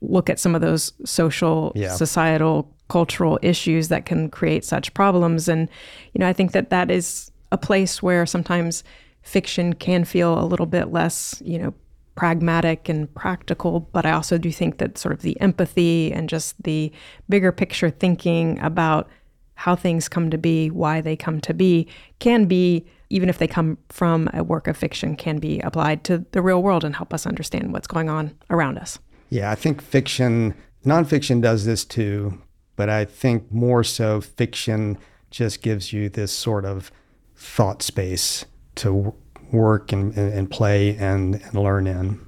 look 0.00 0.28
at 0.28 0.38
some 0.38 0.54
of 0.54 0.60
those 0.60 0.92
social, 1.04 1.72
yeah. 1.74 1.94
societal, 1.94 2.72
cultural 2.88 3.38
issues 3.42 3.88
that 3.88 4.06
can 4.06 4.28
create 4.28 4.64
such 4.64 4.92
problems. 4.94 5.48
And, 5.48 5.68
you 6.14 6.18
know, 6.18 6.26
I 6.26 6.32
think 6.32 6.52
that 6.52 6.70
that 6.70 6.90
is 6.90 7.30
a 7.52 7.58
place 7.58 8.02
where 8.02 8.26
sometimes 8.26 8.82
fiction 9.22 9.74
can 9.74 10.04
feel 10.04 10.38
a 10.38 10.44
little 10.44 10.66
bit 10.66 10.92
less, 10.92 11.40
you 11.44 11.58
know, 11.58 11.74
pragmatic 12.14 12.88
and 12.88 13.12
practical, 13.14 13.80
but 13.80 14.04
I 14.04 14.12
also 14.12 14.38
do 14.38 14.52
think 14.52 14.78
that 14.78 14.98
sort 14.98 15.14
of 15.14 15.22
the 15.22 15.40
empathy 15.40 16.12
and 16.12 16.28
just 16.28 16.62
the 16.62 16.92
bigger 17.28 17.52
picture 17.52 17.90
thinking 17.90 18.58
about 18.60 19.08
how 19.54 19.76
things 19.76 20.08
come 20.08 20.30
to 20.30 20.38
be, 20.38 20.70
why 20.70 21.00
they 21.00 21.16
come 21.16 21.40
to 21.42 21.52
be, 21.54 21.86
can 22.18 22.46
be, 22.46 22.86
even 23.10 23.28
if 23.28 23.38
they 23.38 23.46
come 23.46 23.76
from 23.88 24.28
a 24.32 24.42
work 24.42 24.66
of 24.66 24.76
fiction, 24.76 25.16
can 25.16 25.38
be 25.38 25.60
applied 25.60 26.02
to 26.04 26.24
the 26.32 26.40
real 26.40 26.62
world 26.62 26.84
and 26.84 26.96
help 26.96 27.12
us 27.12 27.26
understand 27.26 27.72
what's 27.72 27.86
going 27.86 28.08
on 28.08 28.34
around 28.48 28.78
us. 28.78 28.98
Yeah, 29.28 29.50
I 29.50 29.54
think 29.54 29.82
fiction, 29.82 30.54
nonfiction 30.84 31.42
does 31.42 31.64
this 31.64 31.84
too, 31.84 32.40
but 32.76 32.88
I 32.88 33.04
think 33.04 33.52
more 33.52 33.84
so 33.84 34.20
fiction 34.20 34.98
just 35.30 35.62
gives 35.62 35.92
you 35.92 36.08
this 36.08 36.32
sort 36.32 36.64
of 36.64 36.90
thought 37.36 37.82
space 37.82 38.44
to 38.76 39.14
work 39.52 39.92
and, 39.92 40.16
and 40.16 40.50
play 40.50 40.96
and, 40.96 41.34
and 41.34 41.54
learn 41.54 41.86
in. 41.86 42.20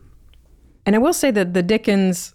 And 0.85 0.97
I 0.97 0.99
will 0.99 1.13
say 1.13 1.31
that 1.31 1.55
the 1.55 1.63
Dickens 1.63 2.35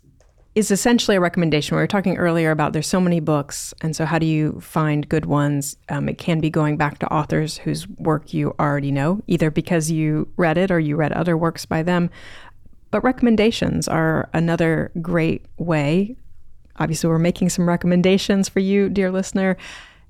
is 0.55 0.71
essentially 0.71 1.15
a 1.15 1.19
recommendation. 1.19 1.75
We 1.75 1.83
were 1.83 1.87
talking 1.87 2.17
earlier 2.17 2.49
about 2.49 2.73
there's 2.73 2.87
so 2.87 2.99
many 2.99 3.19
books, 3.19 3.75
and 3.81 3.95
so 3.95 4.05
how 4.05 4.17
do 4.17 4.25
you 4.25 4.59
find 4.59 5.07
good 5.07 5.27
ones? 5.27 5.77
Um, 5.89 6.09
it 6.09 6.17
can 6.17 6.39
be 6.39 6.49
going 6.49 6.77
back 6.77 6.97
to 6.99 7.13
authors 7.13 7.57
whose 7.57 7.87
work 7.87 8.33
you 8.33 8.55
already 8.59 8.91
know, 8.91 9.21
either 9.27 9.51
because 9.51 9.91
you 9.91 10.27
read 10.35 10.57
it 10.57 10.71
or 10.71 10.79
you 10.79 10.95
read 10.95 11.11
other 11.11 11.37
works 11.37 11.65
by 11.65 11.83
them. 11.83 12.09
But 12.89 13.03
recommendations 13.03 13.87
are 13.87 14.29
another 14.33 14.91
great 14.99 15.45
way. 15.57 16.15
Obviously, 16.77 17.07
we're 17.07 17.19
making 17.19 17.49
some 17.49 17.69
recommendations 17.69 18.49
for 18.49 18.59
you, 18.59 18.89
dear 18.89 19.11
listener, 19.11 19.57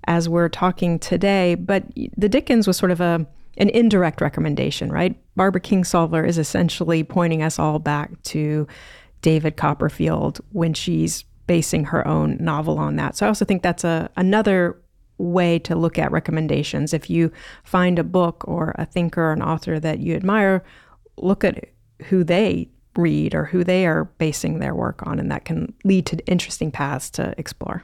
as 0.06 0.30
we're 0.30 0.48
talking 0.48 0.98
today. 0.98 1.56
But 1.56 1.84
the 2.16 2.30
Dickens 2.30 2.68
was 2.68 2.78
sort 2.78 2.92
of 2.92 3.02
a 3.02 3.28
an 3.58 3.70
indirect 3.70 4.22
recommendation, 4.22 4.92
right? 4.92 5.16
Barbara 5.36 5.62
Kingsolver 5.62 6.28
is 6.28 6.38
essentially 6.38 7.04
pointing 7.04 7.42
us 7.42 7.60
all 7.60 7.80
back 7.80 8.22
to 8.24 8.68
David 9.22 9.58
Copperfield 9.58 10.40
when 10.52 10.74
she's 10.74 11.24
basing 11.48 11.86
her 11.86 12.08
own 12.08 12.38
novel 12.40 12.78
on 12.78 12.98
that. 12.98 13.16
So 13.16 13.26
I 13.26 13.30
also 13.30 13.46
think 13.46 13.64
that's 13.64 13.84
a 13.84 14.10
another 14.16 14.80
way 15.18 15.58
to 15.60 15.76
look 15.76 15.98
at 15.98 16.12
recommendations. 16.12 16.94
If 16.94 17.10
you 17.10 17.32
find 17.64 17.98
a 17.98 18.04
book 18.04 18.44
or 18.48 18.76
a 18.78 18.86
thinker 18.86 19.22
or 19.24 19.34
an 19.34 19.42
author 19.42 19.80
that 19.80 20.00
you 20.00 20.14
admire, 20.16 20.64
look 21.18 21.44
at 21.44 21.70
who 22.04 22.24
they 22.24 22.70
read 22.96 23.34
or 23.34 23.46
who 23.46 23.64
they 23.64 23.88
are 23.88 24.06
basing 24.18 24.60
their 24.60 24.76
work 24.76 25.06
on, 25.08 25.20
and 25.20 25.32
that 25.32 25.46
can 25.46 25.74
lead 25.84 26.06
to 26.08 26.18
interesting 26.28 26.72
paths 26.72 27.10
to 27.12 27.34
explore. 27.38 27.84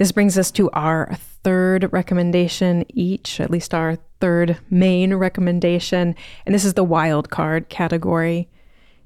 This 0.00 0.12
brings 0.12 0.38
us 0.38 0.50
to 0.52 0.70
our 0.70 1.14
third 1.44 1.92
recommendation 1.92 2.86
each, 2.88 3.38
at 3.38 3.50
least 3.50 3.74
our 3.74 3.98
third 4.18 4.56
main 4.70 5.12
recommendation. 5.12 6.14
And 6.46 6.54
this 6.54 6.64
is 6.64 6.72
the 6.72 6.82
wild 6.82 7.28
card 7.28 7.68
category. 7.68 8.48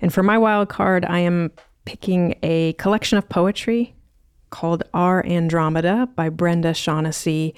And 0.00 0.14
for 0.14 0.22
my 0.22 0.38
wild 0.38 0.68
card, 0.68 1.04
I 1.04 1.18
am 1.18 1.50
picking 1.84 2.36
a 2.44 2.74
collection 2.74 3.18
of 3.18 3.28
poetry 3.28 3.96
called 4.50 4.84
Our 4.94 5.26
Andromeda 5.26 6.10
by 6.14 6.28
Brenda 6.28 6.72
Shaughnessy. 6.72 7.56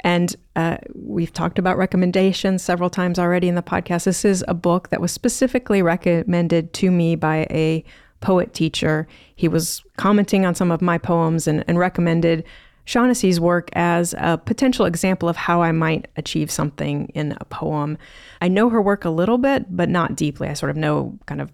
And 0.00 0.34
uh, 0.56 0.78
we've 0.96 1.32
talked 1.32 1.60
about 1.60 1.78
recommendations 1.78 2.64
several 2.64 2.90
times 2.90 3.20
already 3.20 3.46
in 3.46 3.54
the 3.54 3.62
podcast. 3.62 4.02
This 4.02 4.24
is 4.24 4.44
a 4.48 4.54
book 4.54 4.88
that 4.88 5.00
was 5.00 5.12
specifically 5.12 5.80
recommended 5.80 6.72
to 6.72 6.90
me 6.90 7.14
by 7.14 7.46
a 7.52 7.84
poet 8.24 8.54
teacher. 8.54 9.06
He 9.36 9.48
was 9.48 9.84
commenting 9.98 10.46
on 10.46 10.54
some 10.54 10.70
of 10.70 10.80
my 10.80 10.96
poems 10.96 11.46
and, 11.46 11.62
and 11.68 11.78
recommended 11.78 12.42
Shaughnessy's 12.86 13.38
work 13.38 13.68
as 13.74 14.14
a 14.18 14.38
potential 14.38 14.86
example 14.86 15.28
of 15.28 15.36
how 15.36 15.62
I 15.62 15.72
might 15.72 16.08
achieve 16.16 16.50
something 16.50 17.08
in 17.14 17.36
a 17.38 17.44
poem. 17.44 17.98
I 18.40 18.48
know 18.48 18.70
her 18.70 18.80
work 18.80 19.04
a 19.04 19.10
little 19.10 19.38
bit, 19.38 19.64
but 19.76 19.88
not 19.90 20.16
deeply. 20.16 20.48
I 20.48 20.54
sort 20.54 20.70
of 20.70 20.76
know 20.76 21.18
kind 21.26 21.42
of 21.42 21.52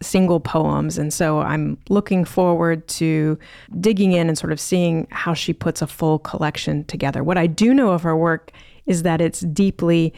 single 0.00 0.40
poems. 0.40 0.96
And 0.96 1.12
so 1.12 1.40
I'm 1.40 1.76
looking 1.88 2.24
forward 2.24 2.86
to 2.88 3.38
digging 3.80 4.12
in 4.12 4.28
and 4.28 4.38
sort 4.38 4.52
of 4.52 4.60
seeing 4.60 5.06
how 5.10 5.34
she 5.34 5.52
puts 5.52 5.82
a 5.82 5.86
full 5.86 6.18
collection 6.20 6.84
together. 6.84 7.22
What 7.22 7.36
I 7.36 7.46
do 7.46 7.74
know 7.74 7.90
of 7.90 8.02
her 8.02 8.16
work 8.16 8.50
is 8.86 9.02
that 9.02 9.20
it's 9.20 9.40
deeply 9.40 10.14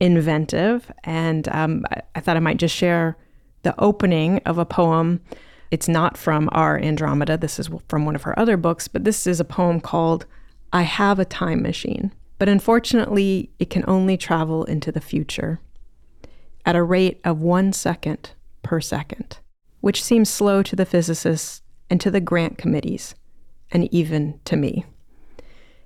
inventive. 0.00 0.90
And 1.04 1.48
um, 1.48 1.86
I, 1.90 2.02
I 2.16 2.20
thought 2.20 2.36
I 2.36 2.40
might 2.40 2.58
just 2.58 2.74
share 2.74 3.16
the 3.62 3.78
opening 3.78 4.38
of 4.46 4.58
a 4.58 4.64
poem 4.64 5.20
it's 5.70 5.88
not 5.88 6.16
from 6.16 6.48
our 6.52 6.78
Andromeda. 6.78 7.36
This 7.36 7.58
is 7.58 7.70
from 7.88 8.04
one 8.04 8.16
of 8.16 8.22
her 8.24 8.38
other 8.38 8.56
books, 8.56 8.88
but 8.88 9.04
this 9.04 9.26
is 9.26 9.38
a 9.38 9.44
poem 9.44 9.80
called 9.80 10.26
I 10.72 10.82
Have 10.82 11.18
a 11.18 11.24
Time 11.24 11.62
Machine. 11.62 12.12
But 12.38 12.48
unfortunately, 12.48 13.50
it 13.58 13.70
can 13.70 13.84
only 13.86 14.16
travel 14.16 14.64
into 14.64 14.90
the 14.90 15.00
future 15.00 15.60
at 16.64 16.76
a 16.76 16.82
rate 16.82 17.20
of 17.24 17.40
one 17.40 17.72
second 17.72 18.32
per 18.62 18.80
second, 18.80 19.38
which 19.80 20.02
seems 20.02 20.28
slow 20.28 20.62
to 20.62 20.74
the 20.74 20.86
physicists 20.86 21.62
and 21.88 22.00
to 22.00 22.10
the 22.10 22.20
grant 22.20 22.58
committees, 22.58 23.14
and 23.70 23.92
even 23.92 24.40
to 24.44 24.56
me. 24.56 24.84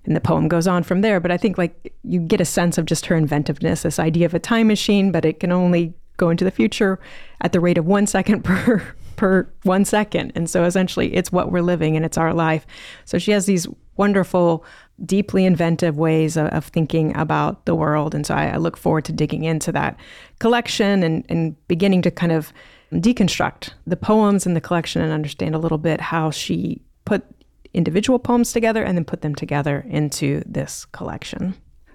And 0.04 0.14
the 0.14 0.20
poem 0.20 0.48
goes 0.48 0.66
on 0.66 0.82
from 0.82 1.00
there, 1.00 1.18
but 1.18 1.30
I 1.30 1.36
think 1.36 1.56
like 1.58 1.94
you 2.02 2.20
get 2.20 2.40
a 2.40 2.44
sense 2.44 2.78
of 2.78 2.86
just 2.86 3.06
her 3.06 3.16
inventiveness, 3.16 3.82
this 3.82 3.98
idea 3.98 4.26
of 4.26 4.34
a 4.34 4.38
time 4.38 4.66
machine, 4.66 5.12
but 5.12 5.24
it 5.24 5.40
can 5.40 5.50
only 5.50 5.94
go 6.16 6.30
into 6.30 6.44
the 6.44 6.50
future 6.50 6.98
at 7.40 7.52
the 7.52 7.60
rate 7.60 7.78
of 7.78 7.86
one 7.86 8.06
second 8.06 8.42
per 8.44 8.94
per 9.16 9.48
one 9.62 9.84
second. 9.84 10.32
And 10.34 10.50
so 10.50 10.64
essentially, 10.64 11.14
it's 11.14 11.30
what 11.30 11.52
we're 11.52 11.62
living 11.62 11.96
and 11.96 12.04
it's 12.04 12.18
our 12.18 12.34
life. 12.34 12.66
So 13.04 13.18
she 13.18 13.30
has 13.30 13.46
these 13.46 13.66
wonderful, 13.96 14.64
deeply 15.04 15.44
inventive 15.44 15.96
ways 15.96 16.36
of, 16.36 16.48
of 16.48 16.66
thinking 16.66 17.16
about 17.16 17.64
the 17.64 17.74
world. 17.74 18.14
And 18.14 18.26
so 18.26 18.34
I, 18.34 18.48
I, 18.48 18.56
look 18.56 18.76
forward 18.76 19.04
to 19.04 19.12
digging 19.12 19.44
into 19.44 19.70
that 19.72 19.96
collection 20.40 21.04
and, 21.04 21.24
and 21.28 21.54
beginning 21.68 22.02
to 22.02 22.10
kind 22.10 22.32
of 22.32 22.52
deconstruct 22.92 23.70
the 23.86 23.96
poems 23.96 24.46
in 24.46 24.54
the 24.54 24.60
collection 24.60 25.00
and 25.00 25.12
understand 25.12 25.54
a 25.54 25.58
little 25.58 25.78
bit 25.78 26.00
how 26.00 26.30
she 26.30 26.80
put 27.04 27.24
individual 27.72 28.18
poems 28.18 28.52
together 28.52 28.82
and 28.82 28.96
then 28.96 29.04
put 29.04 29.20
them 29.20 29.34
together 29.34 29.84
into 29.88 30.42
this 30.46 30.84
collection. 30.86 31.54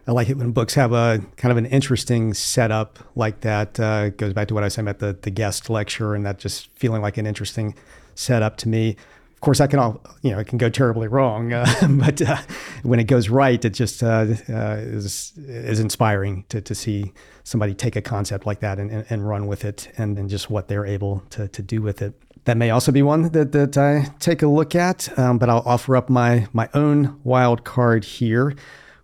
I 0.10 0.12
like 0.12 0.28
it 0.28 0.38
when 0.38 0.50
books 0.54 0.74
have 0.74 0.92
a 0.92 1.22
kind 1.38 1.52
of 1.52 1.58
an 1.60 1.68
interesting 1.68 2.34
setup 2.34 2.98
like 3.16 3.42
that. 3.42 3.80
Uh, 3.80 4.10
goes 4.10 4.34
back 4.34 4.48
to 4.48 4.56
what 4.56 4.64
I 4.64 4.66
was 4.66 4.74
saying 4.74 4.88
about 4.88 4.98
the, 4.98 5.16
the 5.22 5.30
guest 5.30 5.70
lecture 5.70 6.16
and 6.16 6.26
that 6.26 6.40
just 6.40 6.68
feeling 6.76 7.04
like 7.04 7.18
an 7.20 7.28
interesting 7.28 7.76
setup 8.16 8.58
to 8.58 8.68
me. 8.68 8.96
Of 9.36 9.42
course, 9.42 9.62
I 9.62 9.68
can 9.68 9.78
all 9.78 10.02
you 10.24 10.32
know 10.32 10.40
it 10.40 10.48
can 10.48 10.58
go 10.58 10.68
terribly 10.68 11.08
wrong, 11.08 11.54
uh, 11.54 11.68
but 11.92 12.24
uh, 12.24 12.38
when 12.82 13.00
it 13.00 13.04
goes 13.04 13.30
right, 13.30 13.64
it 13.64 13.70
just 13.70 14.02
uh, 14.02 14.26
uh, 14.50 14.78
is 14.80 15.34
is 15.38 15.80
inspiring 15.80 16.44
to 16.50 16.60
to 16.60 16.74
see 16.74 17.14
somebody 17.44 17.76
take 17.76 17.96
a 17.96 18.02
concept 18.02 18.48
like 18.48 18.62
that 18.62 18.80
and, 18.80 18.90
and, 18.90 19.06
and 19.12 19.30
run 19.30 19.46
with 19.46 19.64
it, 19.64 19.92
and, 19.96 20.18
and 20.18 20.28
just 20.28 20.50
what 20.50 20.70
they're 20.70 20.88
able 20.88 21.20
to 21.30 21.48
to 21.50 21.62
do 21.62 21.84
with 21.84 22.02
it. 22.02 22.20
That 22.46 22.58
may 22.58 22.72
also 22.72 22.92
be 22.92 23.04
one 23.04 23.32
that, 23.32 23.52
that 23.52 23.78
I 23.78 24.12
take 24.18 24.42
a 24.42 24.48
look 24.48 24.74
at, 24.74 25.20
um, 25.20 25.38
but 25.38 25.50
I'll 25.50 25.64
offer 25.68 25.96
up 25.96 26.10
my 26.10 26.48
my 26.52 26.68
own 26.74 27.20
wild 27.24 27.64
card 27.64 28.04
here, 28.04 28.56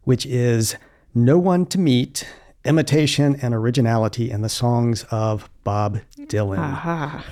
which 0.04 0.26
is 0.26 0.76
no 1.15 1.39
One 1.39 1.65
to 1.67 1.80
Meet, 1.80 2.28
Imitation 2.65 3.39
and 3.41 3.54
Originality 3.54 4.30
in 4.30 4.41
the 4.41 4.49
Songs 4.49 5.06
of 5.10 5.49
Bob 5.63 5.99
Dylan. 6.17 6.60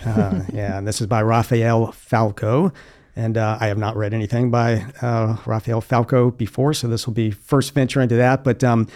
uh, 0.05 0.43
yeah, 0.53 0.77
and 0.77 0.87
this 0.87 1.01
is 1.01 1.07
by 1.07 1.21
Raphael 1.21 1.91
Falco. 1.91 2.71
And 3.15 3.37
uh, 3.37 3.57
I 3.59 3.67
have 3.67 3.77
not 3.77 3.95
read 3.95 4.13
anything 4.13 4.49
by 4.49 4.85
uh, 5.01 5.37
Raphael 5.45 5.81
Falco 5.81 6.31
before, 6.31 6.73
so 6.73 6.87
this 6.87 7.05
will 7.05 7.13
be 7.13 7.29
first 7.29 7.73
venture 7.73 8.01
into 8.01 8.15
that. 8.15 8.43
But 8.43 8.63
um, 8.63 8.87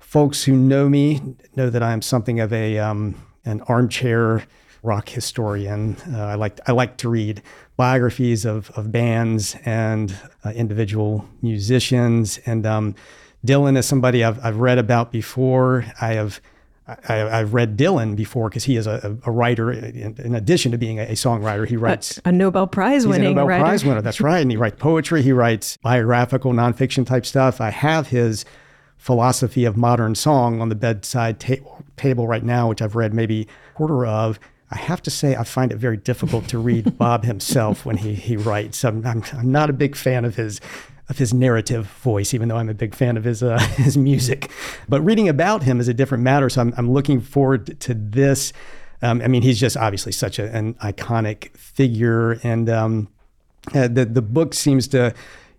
folks 0.00 0.42
who 0.42 0.56
know 0.56 0.88
me 0.88 1.20
know 1.54 1.70
that 1.70 1.82
I 1.82 1.92
am 1.92 2.02
something 2.02 2.40
of 2.40 2.52
a 2.52 2.78
um, 2.78 3.14
an 3.44 3.60
armchair 3.62 4.42
rock 4.82 5.08
historian. 5.08 5.96
Uh, 6.12 6.24
I 6.24 6.34
like 6.34 6.58
I 6.66 6.72
like 6.72 6.96
to 6.96 7.08
read 7.08 7.42
biographies 7.76 8.44
of 8.44 8.70
of 8.72 8.90
bands 8.90 9.54
and 9.64 10.16
uh, 10.44 10.50
individual 10.50 11.28
musicians, 11.42 12.38
and 12.46 12.66
um, 12.66 12.96
Dylan 13.46 13.76
is 13.76 13.86
somebody 13.86 14.22
I've, 14.22 14.44
I've 14.44 14.58
read 14.58 14.78
about 14.78 15.12
before. 15.12 15.84
I 16.00 16.14
have 16.14 16.40
I, 17.08 17.14
have 17.14 17.54
read 17.54 17.76
Dylan 17.76 18.16
before 18.16 18.48
because 18.48 18.64
he 18.64 18.76
is 18.76 18.86
a, 18.86 19.16
a 19.24 19.30
writer. 19.30 19.70
In, 19.70 20.16
in, 20.18 20.34
addition 20.34 20.72
to 20.72 20.78
being 20.78 20.98
a, 20.98 21.04
a 21.04 21.12
songwriter, 21.12 21.66
he 21.66 21.76
writes 21.76 22.18
a, 22.24 22.30
a 22.30 22.32
Nobel 22.32 22.66
Prize 22.66 23.06
winning 23.06 23.34
Nobel 23.34 23.46
writer. 23.46 23.64
Prize 23.64 23.84
winner. 23.84 24.02
That's 24.02 24.20
right, 24.20 24.40
and 24.40 24.50
he 24.50 24.56
writes 24.56 24.76
poetry. 24.78 25.22
He 25.22 25.32
writes 25.32 25.76
biographical, 25.78 26.52
nonfiction 26.52 27.06
type 27.06 27.24
stuff. 27.24 27.60
I 27.60 27.70
have 27.70 28.08
his 28.08 28.44
philosophy 28.96 29.64
of 29.64 29.76
modern 29.76 30.14
song 30.14 30.60
on 30.60 30.68
the 30.68 30.74
bedside 30.74 31.38
ta- 31.38 31.54
table 31.96 32.26
right 32.26 32.44
now, 32.44 32.68
which 32.68 32.82
I've 32.82 32.96
read 32.96 33.14
maybe 33.14 33.48
a 33.72 33.74
quarter 33.76 34.04
of. 34.04 34.40
I 34.72 34.76
have 34.76 35.02
to 35.02 35.10
say, 35.10 35.34
I 35.34 35.44
find 35.44 35.72
it 35.72 35.76
very 35.76 35.96
difficult 35.96 36.48
to 36.48 36.58
read 36.58 36.96
Bob 36.98 37.24
himself 37.24 37.86
when 37.86 37.98
he 37.98 38.14
he 38.14 38.36
writes. 38.36 38.84
I'm, 38.84 39.06
I'm, 39.06 39.22
I'm 39.32 39.52
not 39.52 39.70
a 39.70 39.74
big 39.74 39.94
fan 39.94 40.24
of 40.24 40.36
his 40.36 40.60
of 41.10 41.18
his 41.18 41.34
narrative 41.34 41.86
voice, 41.86 42.32
even 42.32 42.48
though 42.48 42.56
I'm 42.56 42.68
a 42.68 42.74
big 42.74 42.94
fan 42.94 43.16
of 43.16 43.24
his 43.24 43.42
uh, 43.42 43.58
his 43.76 43.98
music. 43.98 44.50
But 44.88 45.02
reading 45.02 45.28
about 45.28 45.64
him 45.64 45.80
is 45.80 45.88
a 45.88 45.94
different 45.94 46.24
matter. 46.24 46.48
So 46.48 46.62
I'm, 46.62 46.72
I'm 46.78 46.90
looking 46.90 47.20
forward 47.20 47.78
to 47.80 47.94
this. 47.94 48.52
Um, 49.02 49.20
I 49.20 49.28
mean, 49.28 49.42
he's 49.42 49.58
just 49.58 49.76
obviously 49.76 50.12
such 50.12 50.38
a, 50.38 50.54
an 50.54 50.74
iconic 50.74 51.54
figure, 51.56 52.32
and 52.44 52.70
um, 52.70 53.08
uh, 53.74 53.88
the 53.88 54.06
the 54.06 54.22
book 54.22 54.54
seems 54.54 54.88
to. 54.88 55.12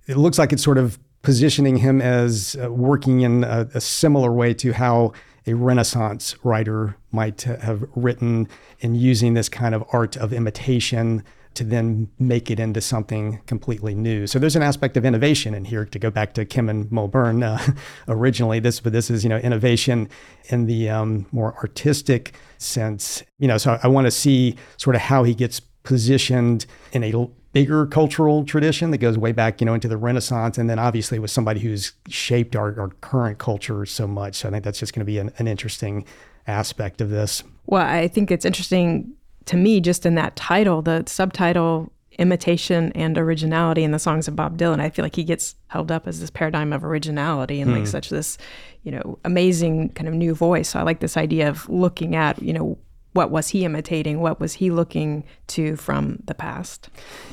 It 0.08 0.18
looks 0.18 0.40
like 0.40 0.52
it's 0.52 0.64
sort 0.64 0.80
of 0.80 0.98
positioning 1.22 1.78
him 1.78 2.02
as 2.02 2.56
uh, 2.62 2.72
working 2.72 3.22
in 3.22 3.44
a, 3.44 3.70
a 3.76 3.82
similar 3.82 4.32
way 4.32 4.54
to 4.56 4.74
how 4.74 5.14
a 5.46 5.54
Renaissance 5.54 6.36
writer 6.44 6.98
might 7.12 7.42
have 7.44 7.84
written 7.96 8.48
and 8.82 8.98
using 8.98 9.34
this 9.34 9.50
kind 9.50 9.76
of 9.76 9.84
art 9.92 10.18
of 10.18 10.34
imitation 10.34 11.24
to 11.54 11.64
then 11.64 12.10
make 12.18 12.50
it 12.50 12.60
into 12.60 12.80
something 12.80 13.42
completely 13.46 13.94
new. 13.94 14.26
So 14.26 14.40
there's 14.40 14.56
an 14.56 14.64
aspect 14.64 14.96
of 14.98 15.06
innovation 15.06 15.54
in 15.54 15.66
here. 15.66 15.86
To 15.86 16.00
go 16.00 16.10
back 16.10 16.34
to 16.36 16.46
Kim 16.46 16.70
and 16.70 16.90
Mauborgne 16.90 17.44
uh, 17.44 17.74
originally, 18.08 18.60
this 18.60 18.80
but 18.80 18.94
this 18.94 19.10
is 19.10 19.24
you 19.24 19.30
know 19.30 19.38
innovation 19.38 20.10
in 20.46 20.66
the 20.66 20.90
um, 20.90 21.26
more 21.32 21.56
artistic 21.58 22.34
sense. 22.58 23.24
You 23.40 23.48
know, 23.48 23.58
so 23.58 23.80
I 23.84 23.88
want 23.88 24.06
to 24.06 24.12
see 24.12 24.56
sort 24.78 24.96
of 24.96 25.02
how 25.02 25.24
he 25.24 25.34
gets 25.34 25.60
positioned 25.60 26.66
in 26.92 27.04
a 27.04 27.28
bigger 27.54 27.86
cultural 27.86 28.46
tradition 28.46 28.92
that 28.92 29.00
goes 29.00 29.18
way 29.18 29.32
back, 29.32 29.60
you 29.60 29.66
know, 29.66 29.74
into 29.74 29.88
the 29.88 29.98
Renaissance, 29.98 30.58
and 30.58 30.70
then 30.70 30.80
obviously 30.80 31.20
with 31.20 31.32
somebody 31.32 31.60
who's 31.60 31.94
shaped 32.08 32.56
our, 32.56 32.80
our 32.80 32.90
current 33.02 33.40
culture 33.40 33.86
so 33.86 34.08
much. 34.08 34.36
So 34.36 34.48
I 34.48 34.52
think 34.52 34.64
that's 34.64 34.80
just 34.80 34.94
going 34.94 35.02
to 35.02 35.06
be 35.06 35.18
an, 35.18 35.32
an 35.38 35.48
interesting 35.48 36.06
aspect 36.48 37.02
of 37.02 37.10
this. 37.10 37.44
Well, 37.66 37.86
I 37.86 38.08
think 38.08 38.32
it's 38.32 38.46
interesting 38.46 39.14
to 39.46 39.58
me 39.58 39.80
just 39.82 40.06
in 40.06 40.16
that 40.16 40.36
title, 40.36 40.82
the 40.82 41.04
subtitle 41.08 41.92
imitation 42.20 42.92
and 42.94 43.18
originality 43.18 43.84
in 43.84 43.92
the 43.92 44.00
songs 44.00 44.28
of 44.28 44.36
Bob 44.36 44.58
Dylan. 44.58 44.80
I 44.80 44.90
feel 44.90 45.04
like 45.04 45.16
he 45.16 45.24
gets 45.24 45.56
held 45.68 45.92
up 45.92 46.08
as 46.08 46.20
this 46.20 46.30
paradigm 46.30 46.74
of 46.74 46.84
originality 46.84 47.62
and 47.62 47.72
like 47.72 47.82
hmm. 47.82 47.86
such 47.86 48.10
this, 48.10 48.38
you 48.84 48.92
know, 48.92 49.18
amazing 49.24 49.90
kind 49.90 50.08
of 50.08 50.14
new 50.14 50.36
voice. 50.36 50.70
So 50.70 50.80
I 50.80 50.84
like 50.84 51.00
this 51.00 51.18
idea 51.18 51.50
of 51.50 51.68
looking 51.70 52.16
at, 52.16 52.42
you 52.42 52.54
know, 52.54 52.78
what 53.14 53.30
was 53.30 53.50
he 53.50 53.66
imitating? 53.66 54.22
What 54.22 54.40
was 54.40 54.54
he 54.54 54.70
looking 54.70 55.26
to 55.48 55.76
from 55.76 56.20
the 56.26 56.34
past? 56.34 56.90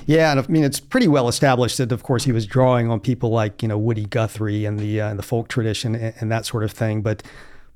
Yeah, 0.06 0.32
and 0.32 0.40
I 0.40 0.44
mean 0.48 0.64
it's 0.64 0.80
pretty 0.80 1.06
well 1.06 1.28
established 1.28 1.78
that, 1.78 1.92
of 1.92 2.02
course, 2.02 2.24
he 2.24 2.32
was 2.32 2.46
drawing 2.46 2.90
on 2.90 2.98
people 2.98 3.30
like 3.30 3.62
you 3.62 3.68
know 3.68 3.78
Woody 3.78 4.06
Guthrie 4.06 4.64
and 4.64 4.78
the 4.78 5.00
uh, 5.00 5.10
and 5.10 5.18
the 5.18 5.22
folk 5.22 5.48
tradition 5.48 5.94
and, 5.94 6.14
and, 6.18 6.32
that 6.32 6.46
sort 6.46 6.64
of 6.64 6.72
thing. 6.72 7.02
But 7.02 7.22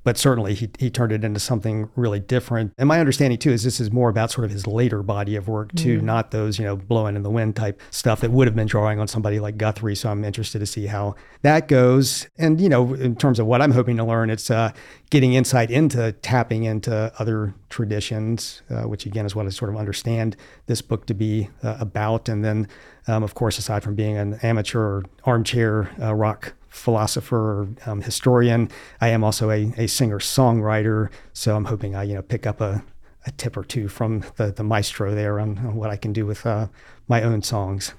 but 0.04 0.18
certainly 0.18 0.54
he, 0.54 0.68
he 0.78 0.90
turned 0.90 1.12
it 1.12 1.24
into 1.24 1.40
something 1.40 1.88
really 1.96 2.20
different. 2.20 2.72
And 2.78 2.88
my 2.88 3.00
understanding 3.00 3.38
too 3.38 3.50
is 3.50 3.62
this 3.62 3.80
is 3.80 3.90
more 3.90 4.08
about 4.08 4.30
sort 4.30 4.44
of 4.44 4.50
his 4.50 4.66
later 4.66 5.02
body 5.02 5.36
of 5.36 5.48
work 5.48 5.74
too, 5.74 6.00
mm. 6.00 6.02
not 6.02 6.30
those, 6.30 6.58
you 6.58 6.64
know, 6.64 6.76
blowing 6.76 7.16
in 7.16 7.22
the 7.22 7.30
wind 7.30 7.56
type 7.56 7.80
stuff 7.90 8.20
that 8.20 8.30
would 8.30 8.46
have 8.46 8.56
been 8.56 8.66
drawing 8.66 8.98
on 8.98 9.08
somebody 9.08 9.38
like 9.40 9.56
Guthrie. 9.56 9.94
So 9.94 10.10
I'm 10.10 10.24
interested 10.24 10.58
to 10.58 10.66
see 10.66 10.86
how 10.86 11.14
that 11.42 11.68
goes. 11.68 12.28
And, 12.38 12.60
you 12.60 12.68
know, 12.68 12.94
in 12.94 13.16
terms 13.16 13.38
of 13.38 13.46
what 13.46 13.62
I'm 13.62 13.72
hoping 13.72 13.96
to 13.98 14.04
learn, 14.04 14.30
it's 14.30 14.50
uh, 14.50 14.72
getting 15.10 15.34
insight 15.34 15.70
into 15.70 16.12
tapping 16.12 16.64
into 16.64 17.12
other 17.18 17.54
traditions, 17.68 18.62
uh, 18.70 18.82
which 18.82 19.06
again 19.06 19.26
is 19.26 19.34
what 19.34 19.46
I 19.46 19.50
sort 19.50 19.70
of 19.70 19.76
understand 19.76 20.36
this 20.66 20.82
book 20.82 21.06
to 21.06 21.14
be 21.14 21.48
uh, 21.62 21.76
about. 21.78 22.28
And 22.28 22.44
then, 22.44 22.68
um, 23.06 23.22
of 23.22 23.34
course, 23.34 23.58
aside 23.58 23.82
from 23.82 23.94
being 23.94 24.16
an 24.16 24.38
amateur 24.42 24.80
or 24.82 25.04
armchair 25.24 25.90
uh, 26.00 26.14
rock 26.14 26.54
philosopher 26.72 27.68
um, 27.86 28.00
historian. 28.00 28.70
I 29.00 29.08
am 29.08 29.22
also 29.22 29.50
a, 29.50 29.72
a 29.76 29.86
singer 29.86 30.18
songwriter, 30.18 31.10
so 31.32 31.54
I'm 31.54 31.66
hoping 31.66 31.94
I 31.94 32.04
you 32.04 32.14
know 32.14 32.22
pick 32.22 32.46
up 32.46 32.60
a, 32.60 32.82
a 33.26 33.30
tip 33.32 33.56
or 33.56 33.64
two 33.64 33.88
from 33.88 34.24
the, 34.36 34.52
the 34.52 34.64
maestro 34.64 35.14
there 35.14 35.38
on, 35.38 35.58
on 35.58 35.76
what 35.76 35.90
I 35.90 35.96
can 35.96 36.12
do 36.12 36.26
with 36.26 36.44
uh, 36.46 36.68
my 37.08 37.22
own 37.22 37.42
songs. 37.42 37.94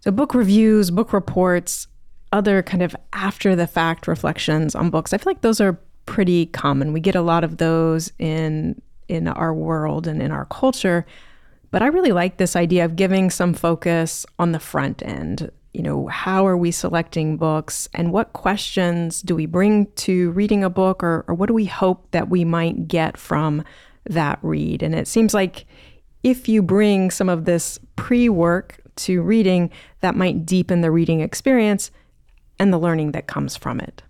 So, 0.00 0.10
book 0.10 0.34
reviews, 0.34 0.90
book 0.90 1.12
reports, 1.12 1.88
other 2.32 2.62
kind 2.62 2.82
of 2.82 2.96
after 3.12 3.54
the 3.54 3.66
fact 3.66 4.06
reflections 4.06 4.74
on 4.74 4.90
books. 4.90 5.12
I 5.12 5.18
feel 5.18 5.30
like 5.30 5.42
those 5.42 5.60
are 5.60 5.78
pretty 6.06 6.46
common. 6.46 6.92
We 6.92 7.00
get 7.00 7.14
a 7.14 7.22
lot 7.22 7.44
of 7.44 7.58
those 7.58 8.12
in 8.18 8.80
in 9.08 9.28
our 9.28 9.52
world 9.52 10.06
and 10.06 10.22
in 10.22 10.30
our 10.30 10.46
culture. 10.46 11.04
But 11.70 11.82
I 11.82 11.86
really 11.86 12.12
like 12.12 12.36
this 12.36 12.54
idea 12.54 12.84
of 12.84 12.96
giving 12.96 13.30
some 13.30 13.54
focus 13.54 14.26
on 14.38 14.52
the 14.52 14.60
front 14.60 15.02
end, 15.02 15.50
you 15.72 15.82
know, 15.82 16.06
how 16.08 16.46
are 16.46 16.56
we 16.56 16.70
selecting 16.70 17.36
books 17.36 17.88
and 17.94 18.12
what 18.12 18.32
questions 18.34 19.22
do 19.22 19.34
we 19.34 19.46
bring 19.46 19.86
to 19.92 20.30
reading 20.32 20.62
a 20.62 20.70
book 20.70 21.02
or, 21.02 21.24
or 21.26 21.34
what 21.34 21.46
do 21.46 21.54
we 21.54 21.64
hope 21.64 22.10
that 22.10 22.28
we 22.28 22.44
might 22.44 22.88
get 22.88 23.16
from 23.16 23.64
that 24.08 24.38
read? 24.42 24.82
And 24.82 24.94
it 24.94 25.08
seems 25.08 25.32
like 25.32 25.64
if 26.22 26.48
you 26.48 26.62
bring 26.62 27.10
some 27.10 27.28
of 27.28 27.46
this 27.46 27.78
pre 27.96 28.28
work 28.28 28.80
to 28.96 29.22
reading, 29.22 29.70
that 30.00 30.14
might 30.14 30.44
deepen 30.44 30.82
the 30.82 30.90
reading 30.90 31.20
experience 31.20 31.90
and 32.58 32.72
the 32.72 32.78
learning 32.78 33.12
that 33.12 33.26
comes 33.26 33.56
from 33.56 33.80
it. 33.80 34.02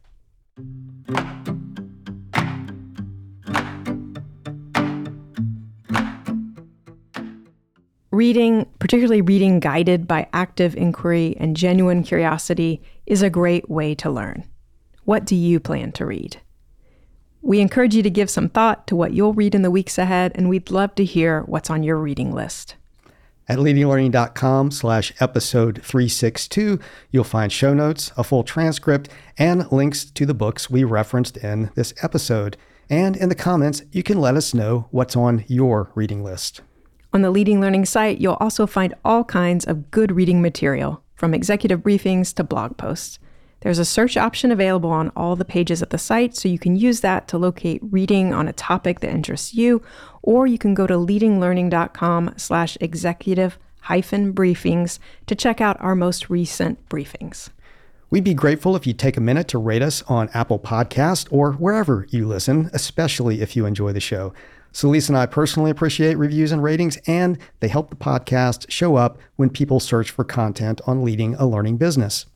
Reading, 8.13 8.67
particularly 8.79 9.23
reading 9.23 9.59
guided 9.59 10.07
by 10.07 10.29
active 10.35 10.77
inquiry 10.77 11.35
and 11.41 11.57
genuine 11.57 12.03
curiosity, 12.03 12.83
is 13.07 13.23
a 13.23 13.31
great 13.31 13.71
way 13.71 13.95
to 13.95 14.11
learn. 14.11 14.45
What 15.05 15.25
do 15.25 15.35
you 15.35 15.59
plan 15.59 15.93
to 15.93 16.05
read? 16.05 16.37
We 17.41 17.61
encourage 17.61 17.95
you 17.95 18.03
to 18.03 18.11
give 18.11 18.29
some 18.29 18.51
thought 18.51 18.87
to 18.89 18.97
what 18.97 19.15
you'll 19.15 19.33
read 19.33 19.55
in 19.55 19.63
the 19.63 19.71
weeks 19.71 19.97
ahead, 19.97 20.33
and 20.35 20.51
we'd 20.51 20.71
love 20.71 20.95
to 20.97 21.07
hear 21.07 21.41
what's 21.45 21.71
on 21.71 21.85
your 21.85 21.97
reading 21.97 22.35
list. 22.35 22.77
At 23.49 23.59
leadinglearning.com 23.59 24.73
slash 24.73 25.15
episode 25.19 25.77
362, 25.83 26.79
you'll 27.13 27.25
find 27.25 27.51
show 27.51 27.73
notes, 27.73 28.13
a 28.19 28.25
full 28.25 28.45
transcript, 28.45 29.09
and 29.39 29.73
links 29.73 30.05
to 30.05 30.27
the 30.27 30.35
books 30.35 30.69
we 30.69 30.85
referenced 30.85 31.39
in 31.39 31.71
this 31.77 31.95
episode. 32.03 32.59
And 32.91 33.17
in 33.17 33.31
the 33.31 33.35
comments, 33.35 33.81
you 33.91 34.03
can 34.03 34.21
let 34.21 34.37
us 34.37 34.53
know 34.53 34.89
what's 34.91 35.17
on 35.17 35.47
your 35.49 35.91
reading 35.95 36.23
list. 36.23 36.61
On 37.15 37.21
the 37.21 37.31
Leading 37.31 37.61
Learning 37.61 37.85
site, 37.85 38.23
you'll 38.23 38.39
also 38.41 38.67
find 38.67 38.95
all 39.05 39.23
kinds 39.25 39.67
of 39.67 39.91
good 39.91 40.13
reading 40.13 40.41
material, 40.41 41.03
from 41.15 41.35
executive 41.35 41.81
briefings 41.81 42.33
to 42.35 42.45
blog 42.45 42.79
posts. 42.79 43.19
There's 43.61 43.79
a 43.79 43.85
search 43.85 44.17
option 44.17 44.51
available 44.51 44.91
on 44.91 45.13
all 45.15 45.37
the 45.37 45.45
pages 45.45 45.83
of 45.83 45.91
the 45.91 45.99
site, 45.99 46.35
so 46.35 46.49
you 46.49 46.59
can 46.59 46.75
use 46.75 47.01
that 47.01 47.29
to 47.29 47.39
locate 47.39 47.83
reading 47.91 48.33
on 48.33 48.49
a 48.49 48.53
topic 48.55 49.01
that 49.01 49.11
interests 49.11 49.53
you, 49.53 49.83
or 50.23 50.47
you 50.47 50.57
can 50.57 50.73
go 50.73 50.87
to 50.87 50.95
leadinglearning.com 50.95 52.35
slash 52.39 52.79
executive 52.81 53.59
hyphen 53.83 54.33
briefings 54.33 54.99
to 55.27 55.35
check 55.35 55.61
out 55.61 55.77
our 55.81 55.95
most 55.95 56.31
recent 56.31 56.89
briefings. 56.89 57.51
We'd 58.09 58.25
be 58.25 58.35
grateful 58.35 58.75
if 58.75 58.87
you 58.87 58.95
take 58.95 59.17
a 59.17 59.21
minute 59.21 59.49
to 59.49 59.59
rate 59.59 59.83
us 59.83 60.03
on 60.03 60.29
Apple 60.35 60.59
Podcast 60.59 61.29
or 61.31 61.53
wherever 61.53 62.07
you 62.11 62.27
listen, 62.27 62.71
especially 62.73 63.43
if 63.43 63.55
you 63.55 63.67
enjoy 63.67 63.93
the 63.93 64.01
show. 64.01 64.33
Celisa 64.73 65.11
and 65.11 65.19
I 65.19 65.27
personally 65.27 65.71
appreciate 65.71 66.17
reviews 66.17 66.51
and 66.51 66.63
ratings, 66.63 66.97
and 67.07 67.39
they 67.61 67.69
help 67.69 67.91
the 67.91 67.97
podcast 67.97 68.71
show 68.71 68.97
up 68.97 69.19
when 69.37 69.51
people 69.51 69.81
search 69.81 70.11
for 70.11 70.25
content 70.25 70.81
on 70.87 71.05
leading 71.05 71.35
a 71.35 71.47
learning 71.47 71.77
business. 71.77 72.27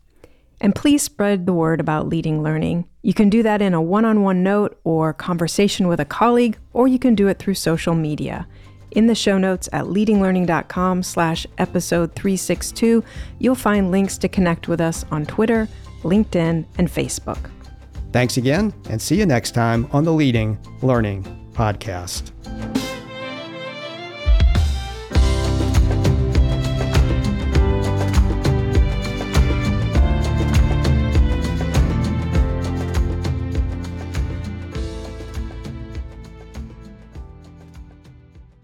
And 0.61 0.75
please 0.75 1.03
spread 1.03 1.47
the 1.47 1.53
word 1.53 1.81
about 1.81 2.09
leading 2.09 2.43
learning. 2.43 2.87
You 3.03 3.15
can 3.15 3.29
do 3.29 3.43
that 3.43 3.61
in 3.61 3.75
a 3.75 3.83
one 3.83 4.05
on 4.05 4.23
one 4.23 4.43
note 4.43 4.79
or 4.85 5.13
conversation 5.13 5.89
with 5.89 6.01
a 6.01 6.05
colleague, 6.05 6.59
or 6.73 6.89
you 6.89 6.99
can 6.99 7.15
do 7.15 7.29
it 7.29 7.39
through 7.39 7.55
social 7.55 7.95
media. 7.95 8.47
In 8.93 9.07
the 9.07 9.15
show 9.15 9.37
notes 9.37 9.69
at 9.73 9.87
leadinglearning.com 9.87 11.03
slash 11.03 11.47
episode 11.59 12.15
362, 12.15 13.05
you'll 13.39 13.55
find 13.55 13.91
links 13.91 14.17
to 14.19 14.29
connect 14.29 14.69
with 14.69 14.81
us 14.81 15.05
on 15.11 15.27
Twitter, 15.27 15.69
LinkedIn, 16.03 16.65
and 16.79 16.89
Facebook. 16.89 17.51
Thanks 18.13 18.39
again, 18.39 18.73
and 18.89 19.03
see 19.03 19.19
you 19.19 19.27
next 19.27 19.51
time 19.51 19.87
on 19.93 20.05
the 20.05 20.13
Leading 20.13 20.59
Learning 20.81 21.46
podcast. 21.57 22.76